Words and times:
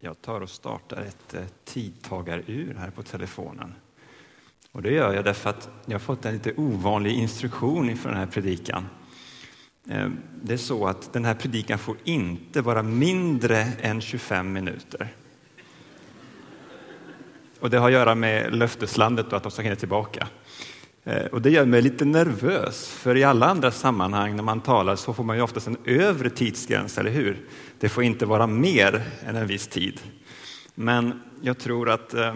Jag 0.00 0.22
tar 0.22 0.40
och 0.40 0.50
startar 0.50 1.02
ett 1.02 1.34
eh, 1.34 1.42
tidtagarur 1.64 2.74
här 2.78 2.90
på 2.90 3.02
telefonen. 3.02 3.74
Och 4.72 4.82
det 4.82 4.90
gör 4.90 5.14
jag 5.14 5.24
därför 5.24 5.50
att 5.50 5.70
jag 5.86 5.94
har 5.94 5.98
fått 5.98 6.24
en 6.24 6.32
lite 6.32 6.52
ovanlig 6.56 7.12
instruktion 7.12 7.90
inför 7.90 8.08
den 8.08 8.18
här 8.18 8.26
predikan. 8.26 8.86
Ehm, 9.88 10.16
det 10.42 10.52
är 10.52 10.58
så 10.58 10.86
att 10.86 11.12
den 11.12 11.24
här 11.24 11.34
predikan 11.34 11.78
får 11.78 11.96
inte 12.04 12.60
vara 12.60 12.82
mindre 12.82 13.58
än 13.80 14.00
25 14.00 14.52
minuter. 14.52 15.14
Och 17.60 17.70
det 17.70 17.78
har 17.78 17.86
att 17.86 17.92
göra 17.92 18.14
med 18.14 18.54
löfteslandet 18.54 19.26
och 19.26 19.36
att 19.36 19.42
de 19.42 19.52
ska 19.52 19.62
hinna 19.62 19.76
tillbaka. 19.76 20.28
Eh, 21.08 21.26
och 21.26 21.42
det 21.42 21.50
gör 21.50 21.64
mig 21.64 21.82
lite 21.82 22.04
nervös, 22.04 22.88
för 22.88 23.16
i 23.16 23.24
alla 23.24 23.46
andra 23.46 23.70
sammanhang 23.70 24.36
när 24.36 24.42
man 24.42 24.60
talar 24.60 24.96
så 24.96 25.14
får 25.14 25.24
man 25.24 25.36
ju 25.36 25.42
oftast 25.42 25.66
en 25.66 25.76
övre 25.84 26.30
tidsgräns, 26.30 26.98
eller 26.98 27.10
hur? 27.10 27.46
Det 27.78 27.88
får 27.88 28.04
inte 28.04 28.26
vara 28.26 28.46
mer 28.46 29.04
än 29.26 29.36
en 29.36 29.46
viss 29.46 29.68
tid. 29.68 30.00
Men 30.74 31.22
jag 31.40 31.58
tror 31.58 31.90
att 31.90 32.14
eh, 32.14 32.34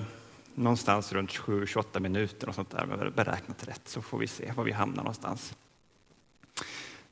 någonstans 0.55 1.13
runt 1.13 1.31
7-28 1.31 2.01
minuter 2.01 2.49
och 2.49 2.55
sånt 2.55 2.71
där, 2.71 3.13
beräknat 3.17 3.69
rätt, 3.69 3.83
så 3.85 4.03
får 4.03 4.19
vi 4.19 4.27
se 4.27 4.53
var 4.57 4.65
vi 4.65 4.73
hamnar 4.73 5.03
någonstans. 5.03 5.55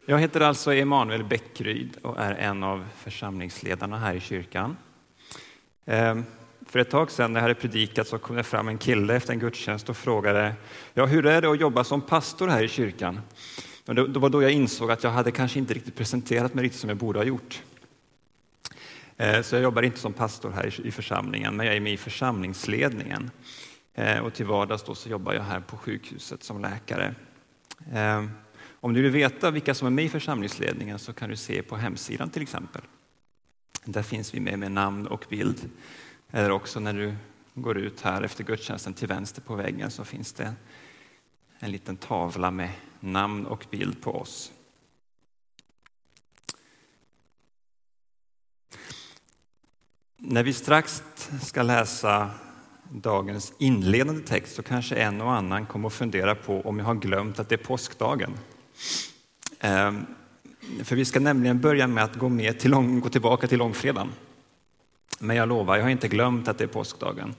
Jag 0.06 0.18
heter 0.18 0.40
alltså 0.40 0.72
Emanuel 0.74 1.24
Bäckryd 1.24 1.96
och 2.02 2.18
är 2.18 2.34
en 2.34 2.62
av 2.62 2.86
församlingsledarna 2.96 3.98
här 3.98 4.14
i 4.14 4.20
kyrkan. 4.20 4.76
Eh, 5.84 6.20
för 6.70 6.78
ett 6.78 6.90
tag 6.90 7.10
sedan 7.10 7.32
när 7.32 7.40
jag 7.40 7.42
hade 7.42 7.54
predikat 7.54 8.08
så 8.08 8.18
kom 8.18 8.36
det 8.36 8.42
fram 8.42 8.68
en 8.68 8.78
kille 8.78 9.16
efter 9.16 9.32
en 9.32 9.38
gudstjänst 9.38 9.88
och 9.88 9.96
frågade 9.96 10.54
ja, 10.94 11.06
hur 11.06 11.26
är 11.26 11.42
det 11.42 11.50
att 11.50 11.60
jobba 11.60 11.84
som 11.84 12.00
pastor 12.00 12.48
här 12.48 12.62
i 12.62 12.68
kyrkan. 12.68 13.20
Och 13.86 13.94
det, 13.94 14.18
var 14.18 14.28
då 14.28 14.42
jag 14.42 14.52
insåg 14.52 14.90
att 14.90 15.04
jag 15.04 15.10
hade 15.10 15.30
kanske 15.30 15.58
inte 15.58 15.74
riktigt 15.74 15.96
presenterat 15.96 16.54
mig 16.54 16.64
riktigt 16.64 16.80
som 16.80 16.90
jag 16.90 16.96
borde 16.96 17.18
ha 17.18 17.24
gjort. 17.24 17.62
Eh, 19.16 19.42
så 19.42 19.54
jag 19.54 19.62
jobbar 19.62 19.82
inte 19.82 19.98
som 19.98 20.12
pastor 20.12 20.50
här 20.50 20.86
i 20.86 20.90
församlingen, 20.90 21.56
men 21.56 21.66
jag 21.66 21.76
är 21.76 21.80
med 21.80 21.92
i 21.92 21.96
församlingsledningen. 21.96 23.30
Eh, 23.94 24.18
och 24.18 24.34
till 24.34 24.46
vardags 24.46 24.82
då 24.82 24.94
så 24.94 25.08
jobbar 25.08 25.32
jag 25.32 25.42
här 25.42 25.60
på 25.60 25.76
sjukhuset 25.76 26.42
som 26.42 26.60
läkare. 26.60 27.14
Eh, 27.92 28.24
om 28.80 28.94
du 28.94 29.02
vill 29.02 29.12
veta 29.12 29.50
vilka 29.50 29.74
som 29.74 29.86
är 29.86 29.90
med 29.90 30.04
i 30.04 30.08
församlingsledningen 30.08 30.98
så 30.98 31.12
kan 31.12 31.30
du 31.30 31.36
se 31.36 31.62
på 31.62 31.76
hemsidan 31.76 32.30
till 32.30 32.42
exempel. 32.42 32.82
Där 33.84 34.02
finns 34.02 34.34
vi 34.34 34.40
med 34.40 34.58
med 34.58 34.72
namn 34.72 35.06
och 35.06 35.26
bild. 35.28 35.70
Eller 36.30 36.50
också 36.50 36.80
när 36.80 36.92
du 36.92 37.14
går 37.54 37.78
ut 37.78 38.00
här 38.00 38.22
efter 38.22 38.44
gudstjänsten 38.44 38.94
till 38.94 39.08
vänster 39.08 39.42
på 39.42 39.54
väggen 39.54 39.90
så 39.90 40.04
finns 40.04 40.32
det 40.32 40.54
en 41.58 41.70
liten 41.70 41.96
tavla 41.96 42.50
med 42.50 42.70
namn 43.00 43.46
och 43.46 43.66
bild 43.70 44.02
på 44.02 44.16
oss. 44.16 44.52
När 50.16 50.42
vi 50.42 50.52
strax 50.52 51.02
ska 51.42 51.62
läsa 51.62 52.30
dagens 52.92 53.52
inledande 53.58 54.22
text 54.22 54.54
så 54.54 54.62
kanske 54.62 54.96
en 54.96 55.20
och 55.20 55.32
annan 55.32 55.66
kommer 55.66 55.86
att 55.86 55.94
fundera 55.94 56.34
på 56.34 56.60
om 56.60 56.78
jag 56.78 56.86
har 56.86 56.94
glömt 56.94 57.38
att 57.38 57.48
det 57.48 57.54
är 57.54 57.64
påskdagen. 57.64 58.32
Ehm, 59.60 60.06
för 60.84 60.96
vi 60.96 61.04
ska 61.04 61.20
nämligen 61.20 61.60
börja 61.60 61.86
med 61.86 62.04
att 62.04 62.16
gå, 62.16 62.28
med 62.28 62.60
till 62.60 62.72
gå 62.72 63.08
tillbaka 63.08 63.46
till 63.46 63.58
långfredagen. 63.58 64.08
Men 65.22 65.36
jag 65.36 65.48
lovar, 65.48 65.76
jag 65.76 65.82
har 65.82 65.90
inte 65.90 66.08
glömt 66.08 66.48
att 66.48 66.58
det 66.58 66.64
är 66.64 66.68
påskdagen. 66.68 67.34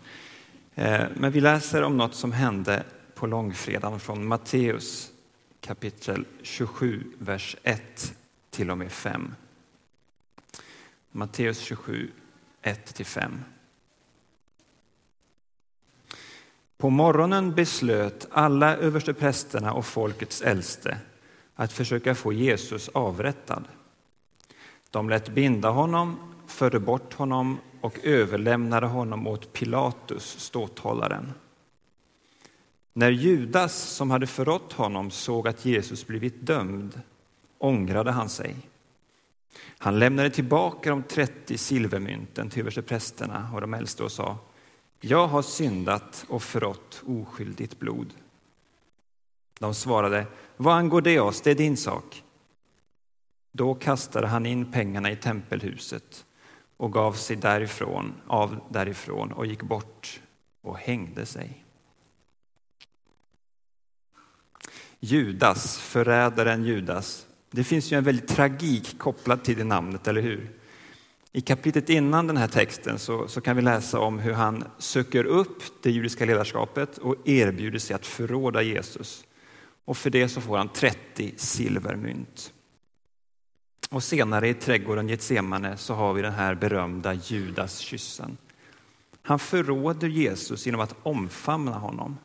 Eh, 0.75 1.03
men 1.15 1.31
vi 1.31 1.41
läser 1.41 1.83
om 1.83 1.97
något 1.97 2.15
som 2.15 2.31
hände 2.31 2.83
på 3.15 3.27
långfredagen 3.27 3.99
från 3.99 4.27
Matteus 4.27 5.11
kapitel 5.61 6.25
27, 6.41 7.03
vers 7.17 7.57
1 7.63 8.13
till 8.49 8.71
och 8.71 8.77
med 8.77 8.91
5. 8.91 9.35
Matteus 11.11 11.59
27, 11.59 12.11
1 12.61 12.85
till 12.85 13.05
5. 13.05 13.39
På 16.77 16.89
morgonen 16.89 17.55
beslöt 17.55 18.27
alla 18.31 18.77
översteprästerna 18.77 19.73
och 19.73 19.85
folkets 19.85 20.41
äldste 20.41 20.97
att 21.55 21.73
försöka 21.73 22.15
få 22.15 22.33
Jesus 22.33 22.89
avrättad. 22.89 23.63
De 24.89 25.09
lät 25.09 25.29
binda 25.29 25.69
honom, 25.69 26.33
förde 26.47 26.79
bort 26.79 27.13
honom 27.13 27.59
och 27.81 27.99
överlämnade 28.03 28.87
honom 28.87 29.27
åt 29.27 29.53
Pilatus, 29.53 30.39
ståthållaren. 30.39 31.33
När 32.93 33.11
Judas, 33.11 33.73
som 33.73 34.11
hade 34.11 34.27
förrått 34.27 34.73
honom, 34.73 35.11
såg 35.11 35.47
att 35.47 35.65
Jesus 35.65 36.07
blivit 36.07 36.45
dömd 36.45 37.01
ångrade 37.57 38.11
han 38.11 38.29
sig. 38.29 38.55
Han 39.77 39.99
lämnade 39.99 40.29
tillbaka 40.29 40.89
de 40.89 41.03
30 41.03 41.57
silvermynten 41.57 42.49
till 42.49 42.61
översteprästerna 42.61 43.49
och 43.53 43.61
de 43.61 43.73
äldste 43.73 44.03
och 44.03 44.11
sa 44.11 44.37
Jag 44.99 45.27
har 45.27 45.41
syndat 45.41 46.25
och 46.27 46.43
förrått 46.43 47.03
oskyldigt 47.05 47.79
blod. 47.79 48.13
De 49.59 49.73
svarade 49.73 50.25
Vad 50.57 50.75
angår 50.75 51.01
det 51.01 51.19
oss? 51.19 51.41
Det 51.41 51.51
är 51.51 51.55
din 51.55 51.77
sak. 51.77 52.23
Då 53.51 53.75
kastade 53.75 54.27
han 54.27 54.45
in 54.45 54.71
pengarna 54.71 55.11
i 55.11 55.15
tempelhuset 55.15 56.25
och 56.81 56.93
gav 56.93 57.13
sig 57.13 57.35
därifrån, 57.35 58.13
av 58.27 58.59
därifrån 58.69 59.31
och 59.31 59.45
gick 59.45 59.63
bort 59.63 60.21
och 60.61 60.77
hängde 60.77 61.25
sig. 61.25 61.65
Judas, 64.99 65.77
förrädaren 65.79 66.63
Judas. 66.63 67.27
Det 67.51 67.63
finns 67.63 67.91
ju 67.91 67.97
en 67.97 68.03
väldig 68.03 68.27
tragik 68.27 68.99
kopplad 68.99 69.43
till 69.43 69.57
det 69.57 69.63
namnet, 69.63 70.07
eller 70.07 70.21
hur? 70.21 70.51
I 71.31 71.41
kapitlet 71.41 71.89
innan 71.89 72.27
den 72.27 72.37
här 72.37 72.47
texten 72.47 72.99
så, 72.99 73.27
så, 73.27 73.41
kan 73.41 73.55
vi 73.55 73.61
läsa 73.61 73.99
om 73.99 74.19
hur 74.19 74.33
han 74.33 74.63
söker 74.77 75.23
upp 75.23 75.63
det 75.81 75.91
judiska 75.91 76.25
ledarskapet 76.25 76.97
och 76.97 77.27
erbjuder 77.27 77.79
sig 77.79 77.95
att 77.95 78.05
förråda 78.05 78.61
Jesus. 78.61 79.23
Och 79.85 79.97
för 79.97 80.09
det 80.09 80.29
så 80.29 80.41
får 80.41 80.57
han 80.57 80.69
30 80.69 81.33
silvermynt. 81.37 82.53
Och 83.91 84.03
senare 84.03 84.49
i 84.49 84.53
trädgården 84.53 85.09
Getsemane 85.09 85.77
så 85.77 85.93
har 85.93 86.13
vi 86.13 86.21
den 86.21 86.33
här 86.33 86.55
berömda 86.55 87.13
Judas 87.13 87.77
kyssen. 87.77 88.37
Han 89.21 89.39
förråder 89.39 90.07
Jesus 90.07 90.65
genom 90.65 90.81
att 90.81 90.95
omfamna 91.03 91.71
honom. 91.71 92.17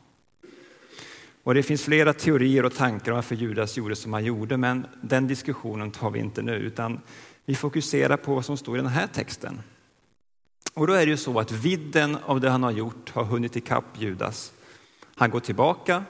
Och 1.43 1.53
det 1.53 1.63
finns 1.63 1.83
flera 1.83 2.13
teorier 2.13 2.65
och 2.65 2.75
tankar 2.75 3.11
om 3.11 3.15
varför 3.15 3.35
Judas 3.35 3.77
gjorde 3.77 3.95
som 3.95 4.13
han 4.13 4.25
gjorde, 4.25 4.57
men 4.57 4.85
den 5.01 5.27
diskussionen 5.27 5.91
tar 5.91 6.11
vi 6.11 6.19
inte 6.19 6.41
nu, 6.41 6.55
utan 6.55 7.01
vi 7.45 7.55
fokuserar 7.55 8.17
på 8.17 8.35
vad 8.35 8.45
som 8.45 8.57
står 8.57 8.77
i 8.77 8.81
den 8.81 8.91
här 8.91 9.07
texten. 9.07 9.61
Och 10.73 10.87
då 10.87 10.93
är 10.93 11.05
det 11.05 11.11
ju 11.11 11.17
så 11.17 11.39
att 11.39 11.51
vidden 11.51 12.17
av 12.25 12.41
det 12.41 12.49
han 12.49 12.63
har 12.63 12.71
gjort 12.71 13.09
har 13.09 13.23
hunnit 13.23 13.55
ikapp 13.55 14.01
Judas. 14.01 14.53
Han 15.15 15.29
går 15.29 15.39
tillbaka 15.39 16.03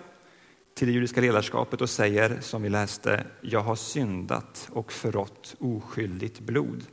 till 0.78 0.88
det 0.88 0.94
judiska 0.94 1.22
ledarskapet 1.22 1.82
och 1.82 1.90
säger, 1.90 2.42
som 2.42 2.62
vi 2.62 2.70
läste, 2.70 3.28
jag 3.42 3.62
har 3.62 3.76
syndat 3.76 4.70
och 4.72 4.92
förrått 4.92 5.56
oskyldigt 5.60 6.40
blod. 6.40 6.86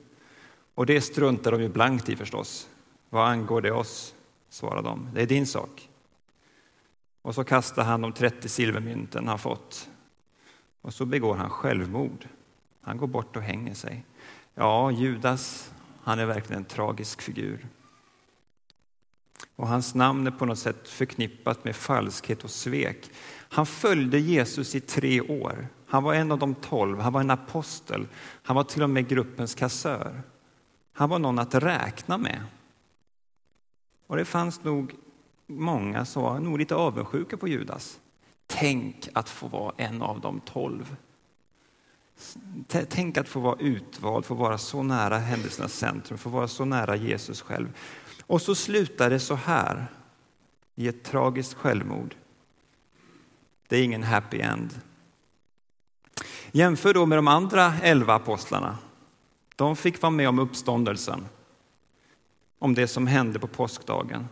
Och 0.75 0.87
det 0.87 1.01
struntar 1.01 1.53
de 1.53 1.63
ju 1.63 1.69
blankt 1.69 2.09
i 2.09 2.17
förstås. 2.17 2.69
Vad 3.11 3.29
angår 3.29 3.61
det 3.61 3.71
oss? 3.71 4.15
svarar 4.49 4.83
de. 4.83 5.09
Det 5.15 5.23
är 5.23 5.27
din 5.27 5.47
sak. 5.47 5.89
Och 7.23 7.35
så 7.35 7.45
kastar 7.45 7.85
han 7.85 8.01
de 8.01 8.13
30 8.13 8.49
silvermynten 8.49 9.29
han 9.29 9.39
fått. 9.39 9.91
Och 10.81 10.95
så 10.95 11.07
begår 11.07 11.37
han 11.37 11.51
självmord. 11.51 12.29
Han 12.81 12.97
går 12.97 13.07
bort 13.07 13.37
och 13.37 13.43
hänger 13.43 13.75
sig. 13.75 14.05
Ja, 14.55 14.91
Judas, 14.91 15.73
han 16.03 16.19
är 16.19 16.27
verkligen 16.27 16.63
en 16.63 16.69
tragisk 16.69 17.23
figur. 17.23 17.67
Och 19.57 19.69
hans 19.69 19.95
namn 19.95 20.27
är 20.27 20.31
på 20.31 20.47
något 20.47 20.59
sätt 20.59 20.89
förknippat 20.89 21.65
med 21.65 21.77
falskhet 21.77 22.45
och 22.45 22.51
svek. 22.51 23.11
Han 23.49 23.67
följde 23.67 24.19
Jesus 24.19 24.75
i 24.75 24.81
tre 24.81 25.21
år. 25.21 25.69
Han 25.87 26.03
var 26.03 26.15
en 26.15 26.33
av 26.33 26.39
de 26.39 26.55
tolv, 26.55 27.01
han 27.01 27.13
var 27.13 27.21
en 27.21 27.31
apostel. 27.31 28.07
Han 28.43 28.57
var 28.57 28.65
till 28.65 28.83
och 28.83 28.91
med 28.91 29.09
gruppens 29.09 29.55
kassör. 29.55 30.23
Han 30.93 31.09
var 31.09 31.19
någon 31.19 31.39
att 31.39 31.55
räkna 31.55 32.19
med. 32.19 32.45
Och 34.07 34.17
det 34.17 34.25
fanns 34.25 34.65
nog 34.65 34.95
många 35.47 36.05
som 36.05 36.23
var 36.23 36.41
nog 36.41 36.59
lite 36.59 36.75
avundsjuka 36.75 37.37
på 37.37 37.49
Judas. 37.49 38.01
Tänk 38.47 39.09
att 39.13 39.29
få 39.29 39.49
vara 39.49 39.75
en 39.77 40.03
av 40.03 40.21
de 40.21 40.41
tolv. 40.41 40.97
Tänk 42.69 43.17
att 43.17 43.29
få 43.29 43.41
vara 43.41 43.57
utvald, 43.61 44.25
få 44.25 44.35
vara 44.35 44.59
så 44.59 44.83
nära 44.83 45.19
händelsernas 45.19 45.73
centrum, 45.73 46.19
få 46.19 46.31
vara 46.31 46.49
så 46.49 46.65
nära 46.65 46.97
Jesus 46.97 47.43
själv. 47.43 47.73
Och 48.27 48.43
så 48.43 48.55
slutar 48.55 49.11
det 49.11 49.21
så 49.21 49.35
här, 49.35 49.87
i 50.75 50.89
ett 50.89 51.05
tragiskt 51.05 51.55
självmord. 51.55 52.15
Det 53.75 53.79
är 53.79 53.85
ingen 53.85 54.03
happy 54.03 54.41
end. 54.41 54.81
Jämför 56.53 56.95
då 56.95 57.07
med 57.07 57.19
de 57.19 57.29
andra 57.29 57.75
elva 57.83 58.15
apostlarna. 58.15 58.79
De 59.57 59.77
fick 59.77 60.03
vara 60.03 60.11
med 60.11 60.29
om 60.29 60.39
uppståndelsen, 60.39 61.27
om 62.59 62.75
det 62.75 62.89
som 62.89 63.07
hände 63.07 63.39
på 63.39 63.47
påskdagen. 63.47 64.29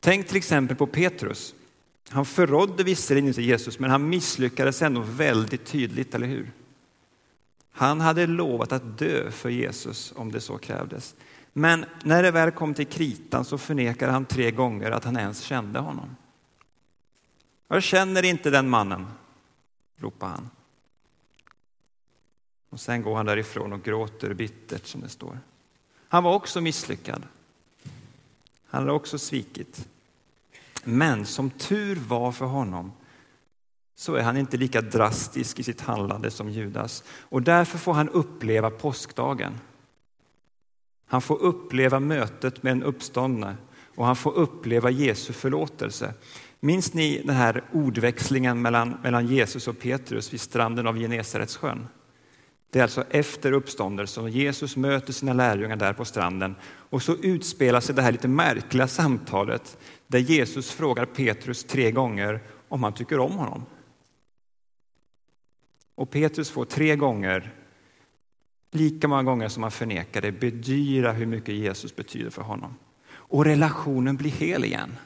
Tänk 0.00 0.28
till 0.28 0.36
exempel 0.36 0.76
på 0.76 0.86
Petrus. 0.86 1.54
Han 2.08 2.24
förrådde 2.24 2.84
visserligen 2.84 3.28
inte 3.28 3.42
Jesus, 3.42 3.78
men 3.78 3.90
han 3.90 4.08
misslyckades 4.08 4.82
ändå 4.82 5.00
väldigt 5.00 5.66
tydligt, 5.66 6.14
eller 6.14 6.26
hur? 6.26 6.52
Han 7.72 8.00
hade 8.00 8.26
lovat 8.26 8.72
att 8.72 8.98
dö 8.98 9.30
för 9.30 9.50
Jesus 9.50 10.12
om 10.16 10.32
det 10.32 10.40
så 10.40 10.58
krävdes. 10.58 11.14
Men 11.52 11.84
när 12.04 12.22
det 12.22 12.30
väl 12.30 12.50
kom 12.50 12.74
till 12.74 12.86
kritan 12.86 13.44
så 13.44 13.58
förnekade 13.58 14.12
han 14.12 14.24
tre 14.24 14.50
gånger 14.50 14.90
att 14.90 15.04
han 15.04 15.16
ens 15.16 15.42
kände 15.42 15.78
honom. 15.78 16.16
Jag 17.72 17.82
känner 17.82 18.22
inte 18.24 18.50
den 18.50 18.68
mannen, 18.68 19.06
ropar 19.96 20.28
han. 20.28 20.50
Och 22.68 22.80
sen 22.80 23.02
går 23.02 23.16
han 23.16 23.26
därifrån 23.26 23.72
och 23.72 23.82
gråter 23.82 24.34
bittert 24.34 24.86
som 24.86 25.00
det 25.00 25.08
står. 25.08 25.38
Han 26.08 26.24
var 26.24 26.34
också 26.34 26.60
misslyckad. 26.60 27.22
Han 28.66 28.80
hade 28.82 28.92
också 28.92 29.18
svikit. 29.18 29.88
Men 30.84 31.26
som 31.26 31.50
tur 31.50 31.96
var 31.96 32.32
för 32.32 32.44
honom 32.44 32.92
så 33.94 34.14
är 34.14 34.22
han 34.22 34.36
inte 34.36 34.56
lika 34.56 34.80
drastisk 34.80 35.58
i 35.58 35.62
sitt 35.62 35.80
handlande 35.80 36.30
som 36.30 36.50
Judas. 36.50 37.04
Och 37.08 37.42
därför 37.42 37.78
får 37.78 37.92
han 37.92 38.08
uppleva 38.08 38.70
påskdagen. 38.70 39.60
Han 41.06 41.22
får 41.22 41.38
uppleva 41.38 42.00
mötet 42.00 42.62
med 42.62 42.72
en 42.72 42.82
uppståndne 42.82 43.56
och 43.94 44.06
han 44.06 44.16
får 44.16 44.32
uppleva 44.32 44.90
Jesu 44.90 45.32
förlåtelse. 45.32 46.14
Minns 46.64 46.94
ni 46.94 47.22
den 47.24 47.36
här 47.36 47.64
ordväxlingen 47.72 48.62
mellan, 48.62 48.96
mellan 49.02 49.26
Jesus 49.26 49.68
och 49.68 49.78
Petrus 49.78 50.32
vid 50.32 50.40
stranden 50.40 50.86
av 50.86 50.98
Genesarets 50.98 51.58
Det 52.70 52.78
är 52.78 52.82
alltså 52.82 53.04
efter 53.10 53.52
uppståndelsen 53.52 54.24
och 54.24 54.30
Jesus 54.30 54.76
möter 54.76 55.12
sina 55.12 55.32
lärjungar 55.32 55.76
där 55.76 55.92
på 55.92 56.04
stranden 56.04 56.54
och 56.64 57.02
så 57.02 57.16
utspelar 57.16 57.80
sig 57.80 57.94
det 57.94 58.02
här 58.02 58.12
lite 58.12 58.28
märkliga 58.28 58.88
samtalet 58.88 59.78
där 60.06 60.18
Jesus 60.18 60.70
frågar 60.70 61.04
Petrus 61.04 61.64
tre 61.64 61.90
gånger 61.90 62.40
om 62.68 62.82
han 62.82 62.92
tycker 62.92 63.18
om 63.18 63.32
honom. 63.32 63.64
Och 65.94 66.10
Petrus 66.10 66.50
får 66.50 66.64
tre 66.64 66.96
gånger, 66.96 67.54
lika 68.70 69.08
många 69.08 69.22
gånger 69.22 69.48
som 69.48 69.62
han 69.62 69.72
förnekar 69.72 70.20
det, 70.20 70.32
bedyra 70.32 71.12
hur 71.12 71.26
mycket 71.26 71.54
Jesus 71.54 71.96
betyder 71.96 72.30
för 72.30 72.42
honom. 72.42 72.74
Och 73.12 73.44
relationen 73.44 74.16
blir 74.16 74.30
hel 74.30 74.64
igen. 74.64 74.96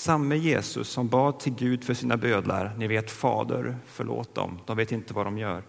Samme 0.00 0.36
Jesus 0.36 0.88
som 0.88 1.08
bad 1.08 1.40
till 1.40 1.54
Gud 1.54 1.84
för 1.84 1.94
sina 1.94 2.16
bödlar, 2.16 2.74
ni 2.78 2.86
vet 2.86 3.10
Fader, 3.10 3.76
förlåt 3.86 4.34
dem, 4.34 4.58
de 4.66 4.76
vet 4.76 4.92
inte 4.92 5.14
vad 5.14 5.26
de 5.26 5.38
gör. 5.38 5.62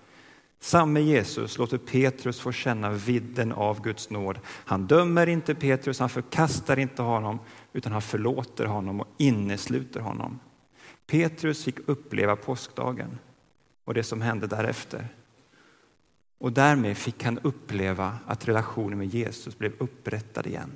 Samme 0.59 0.99
Jesus 1.01 1.57
låter 1.57 1.77
Petrus 1.77 2.39
få 2.39 2.51
känna 2.51 2.91
vidden 2.91 3.51
av 3.51 3.81
Guds 3.81 4.09
nåd. 4.09 4.39
Han 4.45 4.87
dömer 4.87 5.27
inte 5.27 5.55
Petrus, 5.55 5.99
han 5.99 6.09
förkastar 6.09 6.79
inte 6.79 7.01
honom, 7.01 7.39
utan 7.73 7.91
han 7.91 8.01
förlåter 8.01 8.65
honom 8.65 9.01
och 9.01 9.07
innesluter 9.17 9.99
honom. 9.99 10.39
Petrus 11.07 11.63
fick 11.63 11.79
uppleva 11.89 12.35
påskdagen 12.35 13.17
och 13.85 13.93
det 13.93 14.03
som 14.03 14.21
hände 14.21 14.47
därefter. 14.47 15.07
Och 16.37 16.51
därmed 16.51 16.97
fick 16.97 17.23
han 17.23 17.39
uppleva 17.39 18.17
att 18.25 18.47
relationen 18.47 18.97
med 18.97 19.07
Jesus 19.07 19.57
blev 19.57 19.73
upprättad 19.77 20.47
igen. 20.47 20.71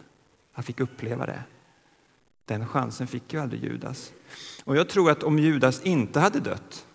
Han 0.52 0.64
fick 0.64 0.80
uppleva 0.80 1.26
det. 1.26 1.44
Den 2.46 2.68
chansen 2.68 3.08
fick 3.08 3.34
ju 3.34 3.40
aldrig 3.40 3.64
Judas. 3.64 4.14
Och 4.64 4.78
jag 4.78 4.90
tror 4.90 5.12
att 5.12 5.24
om 5.24 5.40
Judas 5.40 5.82
inte 5.82 6.20
hade 6.20 6.40
dött 6.40 6.86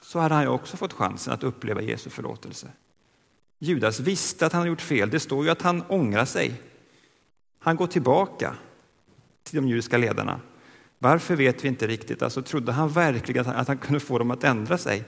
så 0.00 0.18
hade 0.18 0.34
han 0.34 0.44
ju 0.44 0.48
också 0.48 0.76
fått 0.76 0.92
chansen 0.92 1.32
att 1.32 1.42
uppleva 1.42 1.82
Jesu 1.82 2.10
förlåtelse. 2.10 2.68
Judas 3.58 4.00
visste 4.00 4.46
att 4.46 4.52
han 4.52 4.60
hade 4.60 4.70
gjort 4.70 4.80
fel. 4.80 5.10
Det 5.10 5.20
står 5.20 5.44
ju 5.44 5.50
att 5.50 5.62
han 5.62 5.82
ångrar 5.88 6.24
sig. 6.24 6.62
Han 7.58 7.76
går 7.76 7.86
tillbaka 7.86 8.56
till 9.42 9.56
de 9.56 9.68
judiska 9.68 9.98
ledarna. 9.98 10.40
Varför 10.98 11.36
vet 11.36 11.64
vi 11.64 11.68
inte 11.68 11.86
riktigt. 11.86 12.22
Alltså, 12.22 12.42
trodde 12.42 12.72
han 12.72 12.88
verkligen 12.88 13.40
att 13.40 13.46
han, 13.46 13.56
att 13.56 13.68
han 13.68 13.78
kunde 13.78 14.00
få 14.00 14.18
dem 14.18 14.30
att 14.30 14.44
ändra 14.44 14.78
sig? 14.78 15.04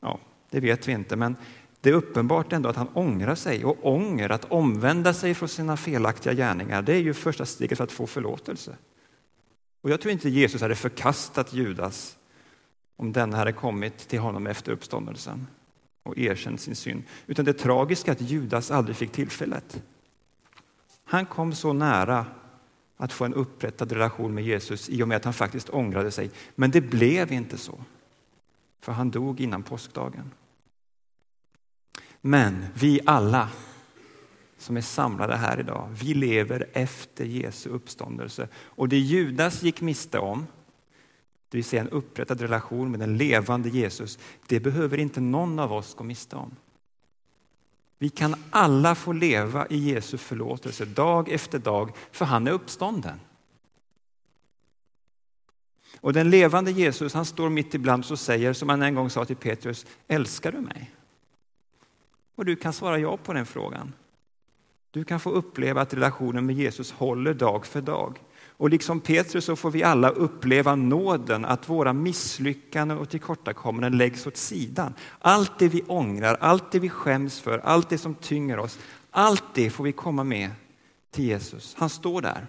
Ja, 0.00 0.20
det 0.50 0.60
vet 0.60 0.88
vi 0.88 0.92
inte, 0.92 1.16
men 1.16 1.36
det 1.80 1.90
är 1.90 1.94
uppenbart 1.94 2.52
ändå 2.52 2.68
att 2.68 2.76
han 2.76 2.88
ångrar 2.94 3.34
sig. 3.34 3.64
Och 3.64 3.86
ånger, 3.86 4.30
att 4.30 4.44
omvända 4.44 5.14
sig 5.14 5.34
från 5.34 5.48
sina 5.48 5.76
felaktiga 5.76 6.34
gärningar, 6.34 6.82
det 6.82 6.92
är 6.92 7.00
ju 7.00 7.14
första 7.14 7.46
steget 7.46 7.78
för 7.78 7.84
att 7.84 7.92
få 7.92 8.06
förlåtelse. 8.06 8.76
Och 9.80 9.90
jag 9.90 10.00
tror 10.00 10.12
inte 10.12 10.28
Jesus 10.28 10.60
hade 10.60 10.74
förkastat 10.74 11.52
Judas 11.52 12.16
om 12.96 13.12
den 13.12 13.32
hade 13.32 13.52
kommit 13.52 13.98
till 13.98 14.18
honom 14.18 14.46
efter 14.46 14.72
uppståndelsen 14.72 15.46
och 16.02 16.18
erkänt 16.18 16.60
sin 16.60 16.76
synd. 16.76 17.02
Utan 17.26 17.44
det 17.44 17.52
tragiska 17.52 18.10
är 18.10 18.14
att 18.14 18.20
Judas 18.20 18.70
aldrig 18.70 18.96
fick 18.96 19.12
tillfället. 19.12 19.82
Han 21.04 21.26
kom 21.26 21.52
så 21.52 21.72
nära 21.72 22.26
att 22.96 23.12
få 23.12 23.24
en 23.24 23.34
upprättad 23.34 23.92
relation 23.92 24.34
med 24.34 24.44
Jesus 24.44 24.88
i 24.88 25.02
och 25.02 25.08
med 25.08 25.16
att 25.16 25.24
han 25.24 25.34
faktiskt 25.34 25.70
ångrade 25.70 26.10
sig. 26.10 26.30
Men 26.54 26.70
det 26.70 26.80
blev 26.80 27.32
inte 27.32 27.58
så, 27.58 27.80
för 28.80 28.92
han 28.92 29.10
dog 29.10 29.40
innan 29.40 29.62
påskdagen. 29.62 30.30
Men 32.20 32.66
vi 32.74 33.00
alla 33.04 33.48
som 34.58 34.76
är 34.76 34.80
samlade 34.80 35.36
här 35.36 35.60
idag, 35.60 35.88
vi 35.92 36.14
lever 36.14 36.68
efter 36.72 37.24
Jesu 37.24 37.70
uppståndelse. 37.70 38.48
Och 38.54 38.88
det 38.88 38.98
Judas 38.98 39.62
gick 39.62 39.80
miste 39.80 40.18
om, 40.18 40.46
det 41.48 41.58
vill 41.58 41.64
säga 41.64 41.82
en 41.82 41.88
upprättad 41.88 42.40
relation 42.40 42.90
med 42.90 43.00
den 43.00 43.16
levande 43.16 43.68
Jesus, 43.68 44.18
det 44.46 44.60
behöver 44.60 44.98
inte 44.98 45.20
någon 45.20 45.58
av 45.58 45.72
oss 45.72 45.94
gå 45.94 46.04
miste 46.04 46.36
om. 46.36 46.56
Vi 47.98 48.08
kan 48.08 48.34
alla 48.50 48.94
få 48.94 49.12
leva 49.12 49.66
i 49.66 49.76
Jesu 49.76 50.18
förlåtelse 50.18 50.84
dag 50.84 51.28
efter 51.28 51.58
dag, 51.58 51.96
för 52.12 52.24
han 52.24 52.46
är 52.46 52.50
uppstånden. 52.50 53.20
Och 56.00 56.12
den 56.12 56.30
levande 56.30 56.70
Jesus, 56.70 57.14
han 57.14 57.24
står 57.24 57.48
mitt 57.48 57.74
ibland 57.74 58.04
och 58.10 58.18
säger, 58.18 58.52
som 58.52 58.68
han 58.68 58.82
en 58.82 58.94
gång 58.94 59.10
sa 59.10 59.24
till 59.24 59.36
Petrus, 59.36 59.86
älskar 60.08 60.52
du 60.52 60.60
mig? 60.60 60.90
Och 62.38 62.44
du 62.44 62.56
kan 62.56 62.72
svara 62.72 62.98
ja 62.98 63.16
på 63.16 63.32
den 63.32 63.46
frågan. 63.46 63.92
Du 64.90 65.04
kan 65.04 65.20
få 65.20 65.30
uppleva 65.30 65.80
att 65.80 65.94
relationen 65.94 66.46
med 66.46 66.56
Jesus 66.56 66.92
håller 66.92 67.34
dag 67.34 67.66
för 67.66 67.80
dag. 67.80 68.18
Och 68.46 68.70
liksom 68.70 69.00
Petrus 69.00 69.44
så 69.44 69.56
får 69.56 69.70
vi 69.70 69.82
alla 69.82 70.08
uppleva 70.08 70.74
nåden 70.74 71.44
att 71.44 71.68
våra 71.68 71.92
misslyckanden 71.92 72.98
och 72.98 73.08
tillkortakommanden 73.08 73.98
läggs 73.98 74.26
åt 74.26 74.36
sidan. 74.36 74.94
Allt 75.18 75.58
det 75.58 75.68
vi 75.68 75.82
ångrar, 75.82 76.36
allt 76.40 76.72
det 76.72 76.78
vi 76.78 76.88
skäms 76.88 77.40
för, 77.40 77.58
allt 77.58 77.88
det 77.88 77.98
som 77.98 78.14
tynger 78.14 78.58
oss, 78.58 78.78
allt 79.10 79.44
det 79.54 79.70
får 79.70 79.84
vi 79.84 79.92
komma 79.92 80.24
med 80.24 80.50
till 81.10 81.24
Jesus. 81.24 81.74
Han 81.78 81.90
står 81.90 82.22
där 82.22 82.46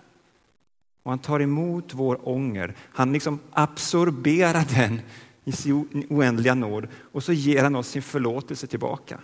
och 1.04 1.12
han 1.12 1.20
tar 1.20 1.40
emot 1.40 1.94
vår 1.94 2.30
ånger. 2.30 2.76
Han 2.94 3.14
liksom 3.14 3.40
absorberar 3.52 4.66
den 4.76 5.02
i 5.44 5.52
sin 5.52 6.06
oändliga 6.10 6.56
nåd 6.56 6.88
och 7.12 7.24
så 7.24 7.34
ger 7.34 7.64
han 7.64 7.76
oss 7.76 7.88
sin 7.88 8.02
förlåtelse 8.02 8.68
tillbaka. 8.68 9.20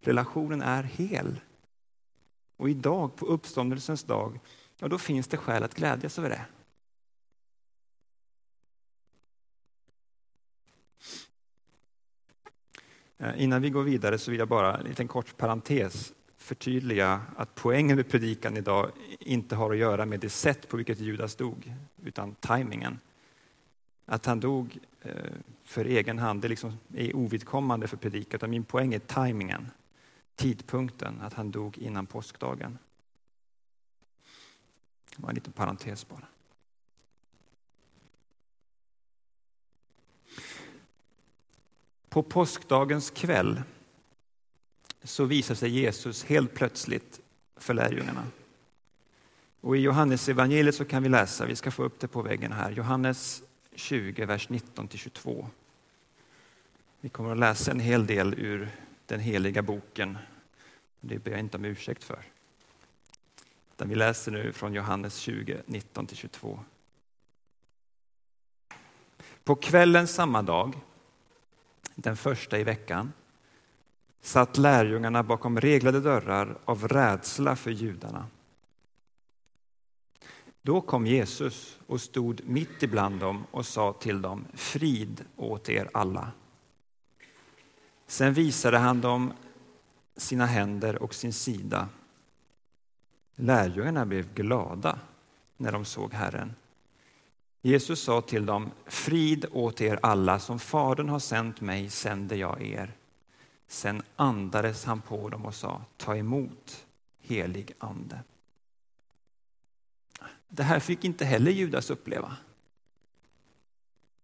Relationen 0.00 0.62
är 0.62 0.82
hel. 0.82 1.40
Och 2.56 2.70
idag, 2.70 3.16
på 3.16 3.26
uppståndelsens 3.26 4.04
dag, 4.04 4.40
ja, 4.78 4.88
då 4.88 4.98
finns 4.98 5.28
det 5.28 5.36
skäl 5.36 5.62
att 5.62 5.74
glädjas 5.74 6.18
över 6.18 6.30
det. 6.30 6.44
Eh, 13.18 13.42
innan 13.42 13.62
vi 13.62 13.70
går 13.70 13.82
vidare 13.82 14.18
så 14.18 14.30
vill 14.30 14.40
jag 14.40 14.48
bara 14.48 14.78
en 14.78 14.84
liten 14.86 15.08
kort 15.08 15.36
parentes 15.36 16.12
förtydliga 16.36 17.20
att 17.36 17.54
poängen 17.54 17.96
med 17.96 18.08
predikan 18.08 18.56
idag 18.56 18.90
inte 19.20 19.56
har 19.56 19.70
att 19.70 19.78
göra 19.78 20.06
med 20.06 20.20
det 20.20 20.30
sätt 20.30 20.68
på 20.68 20.76
vilket 20.76 20.98
Judas 20.98 21.36
dog, 21.36 21.74
utan 22.04 22.34
tajmingen. 22.34 22.98
Att 24.06 24.26
han 24.26 24.40
dog 24.40 24.78
eh, 25.02 25.14
för 25.64 25.84
egen 25.84 26.18
hand 26.18 26.42
det 26.42 26.48
liksom 26.48 26.78
är 26.94 27.16
ovidkommande 27.16 27.86
för 27.86 27.96
predikan, 27.96 28.50
min 28.50 28.64
poäng 28.64 28.94
är 28.94 28.98
tajmingen, 28.98 29.70
tidpunkten, 30.36 31.20
att 31.20 31.34
han 31.34 31.50
dog 31.50 31.78
innan 31.78 32.06
påskdagen. 32.06 32.78
Det 35.16 35.22
var 35.22 35.28
en 35.28 35.34
liten 35.34 35.52
parentes 35.52 36.08
bara. 36.08 36.26
På 42.08 42.22
påskdagens 42.22 43.10
kväll 43.10 43.62
så 45.02 45.24
visar 45.24 45.54
sig 45.54 45.70
Jesus 45.70 46.24
helt 46.24 46.54
plötsligt 46.54 47.20
för 47.56 47.74
lärjungarna. 47.74 48.26
Och 49.60 49.76
I 49.76 49.80
Johannes 49.80 50.28
evangeliet 50.28 50.74
så 50.74 50.84
kan 50.84 51.02
vi 51.02 51.08
läsa, 51.08 51.46
vi 51.46 51.56
ska 51.56 51.70
få 51.70 51.82
upp 51.82 52.00
det 52.00 52.08
på 52.08 52.22
väggen 52.22 52.52
här, 52.52 52.70
Johannes 52.70 53.42
20, 53.74 54.24
vers 54.24 54.48
19-22. 54.48 55.46
Vi 57.00 57.08
kommer 57.08 57.32
att 57.32 57.38
läsa 57.38 57.70
en 57.70 57.80
hel 57.80 58.06
del 58.06 58.34
ur 58.34 58.70
den 59.10 59.20
heliga 59.20 59.62
boken. 59.62 60.18
Det 61.00 61.18
ber 61.18 61.30
jag 61.30 61.40
inte 61.40 61.56
om 61.56 61.64
ursäkt 61.64 62.04
för. 62.04 62.24
Utan 63.72 63.88
vi 63.88 63.94
läser 63.94 64.32
nu 64.32 64.52
från 64.52 64.74
Johannes 64.74 65.16
20, 65.16 65.62
19-22. 65.66 66.58
På 69.44 69.54
kvällen 69.56 70.08
samma 70.08 70.42
dag, 70.42 70.80
den 71.94 72.16
första 72.16 72.58
i 72.58 72.64
veckan, 72.64 73.12
satt 74.20 74.58
lärjungarna 74.58 75.22
bakom 75.22 75.60
reglade 75.60 76.00
dörrar 76.00 76.58
av 76.64 76.88
rädsla 76.88 77.56
för 77.56 77.70
judarna. 77.70 78.26
Då 80.62 80.80
kom 80.80 81.06
Jesus 81.06 81.78
och 81.86 82.00
stod 82.00 82.40
mitt 82.44 82.82
ibland 82.82 83.20
dem 83.20 83.46
och 83.50 83.66
sa 83.66 83.92
till 83.92 84.22
dem, 84.22 84.44
frid 84.54 85.24
åt 85.36 85.68
er 85.68 85.90
alla. 85.94 86.32
Sen 88.10 88.32
visade 88.32 88.78
han 88.78 89.00
dem 89.00 89.32
sina 90.16 90.46
händer 90.46 91.02
och 91.02 91.14
sin 91.14 91.32
sida. 91.32 91.88
Lärjungarna 93.36 94.06
blev 94.06 94.34
glada 94.34 94.98
när 95.56 95.72
de 95.72 95.84
såg 95.84 96.12
Herren. 96.12 96.54
Jesus 97.62 98.02
sa 98.02 98.20
till 98.20 98.46
dem, 98.46 98.70
frid 98.86 99.46
åt 99.52 99.80
er 99.80 99.98
alla, 100.02 100.38
som 100.38 100.58
Fadern 100.58 101.08
har 101.08 101.18
sänt 101.18 101.60
mig 101.60 101.90
sänder 101.90 102.36
jag 102.36 102.62
er. 102.62 102.92
Sen 103.66 104.02
andades 104.16 104.84
han 104.84 105.00
på 105.00 105.28
dem 105.28 105.46
och 105.46 105.54
sa, 105.54 105.84
ta 105.96 106.16
emot 106.16 106.86
helig 107.20 107.72
ande. 107.78 108.20
Det 110.48 110.62
här 110.62 110.80
fick 110.80 111.04
inte 111.04 111.24
heller 111.24 111.50
Judas 111.50 111.90
uppleva. 111.90 112.36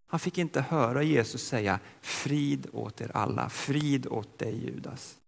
Han 0.06 0.20
fick 0.20 0.38
inte 0.38 0.60
höra 0.60 1.02
Jesus 1.02 1.46
säga 1.46 1.80
frid 2.00 2.66
åt 2.72 3.00
er 3.00 3.10
alla, 3.14 3.48
frid 3.48 4.06
åt 4.06 4.38
dig 4.38 4.64
Judas. 4.66 5.18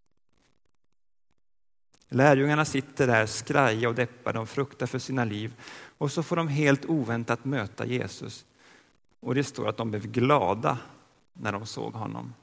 Lärjungarna 2.08 2.64
sitter 2.64 3.06
där 3.06 3.26
skraja 3.26 3.88
och 3.88 3.94
deppade, 3.94 4.38
de 4.38 4.46
fruktar 4.46 4.86
för 4.86 4.98
sina 4.98 5.24
liv 5.24 5.54
och 5.98 6.12
så 6.12 6.22
får 6.22 6.36
de 6.36 6.48
helt 6.48 6.84
oväntat 6.84 7.44
möta 7.44 7.86
Jesus. 7.86 8.44
Och 9.20 9.34
det 9.34 9.44
står 9.44 9.68
att 9.68 9.76
de 9.76 9.90
blev 9.90 10.06
glada 10.06 10.78
när 11.32 11.52
de 11.52 11.66
såg 11.66 11.92
honom. 11.92 12.34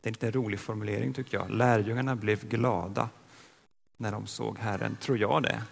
Det 0.00 0.08
är 0.08 0.10
inte 0.10 0.26
en 0.26 0.32
rolig 0.32 0.60
formulering 0.60 1.12
tycker 1.12 1.38
jag. 1.38 1.50
Lärjungarna 1.50 2.16
blev 2.16 2.48
glada 2.48 3.08
när 3.96 4.12
de 4.12 4.26
såg 4.26 4.58
Herren. 4.58 4.96
Tror 4.96 5.18
jag 5.18 5.42
det? 5.42 5.62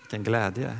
Vilken 0.00 0.22
glädje. 0.22 0.78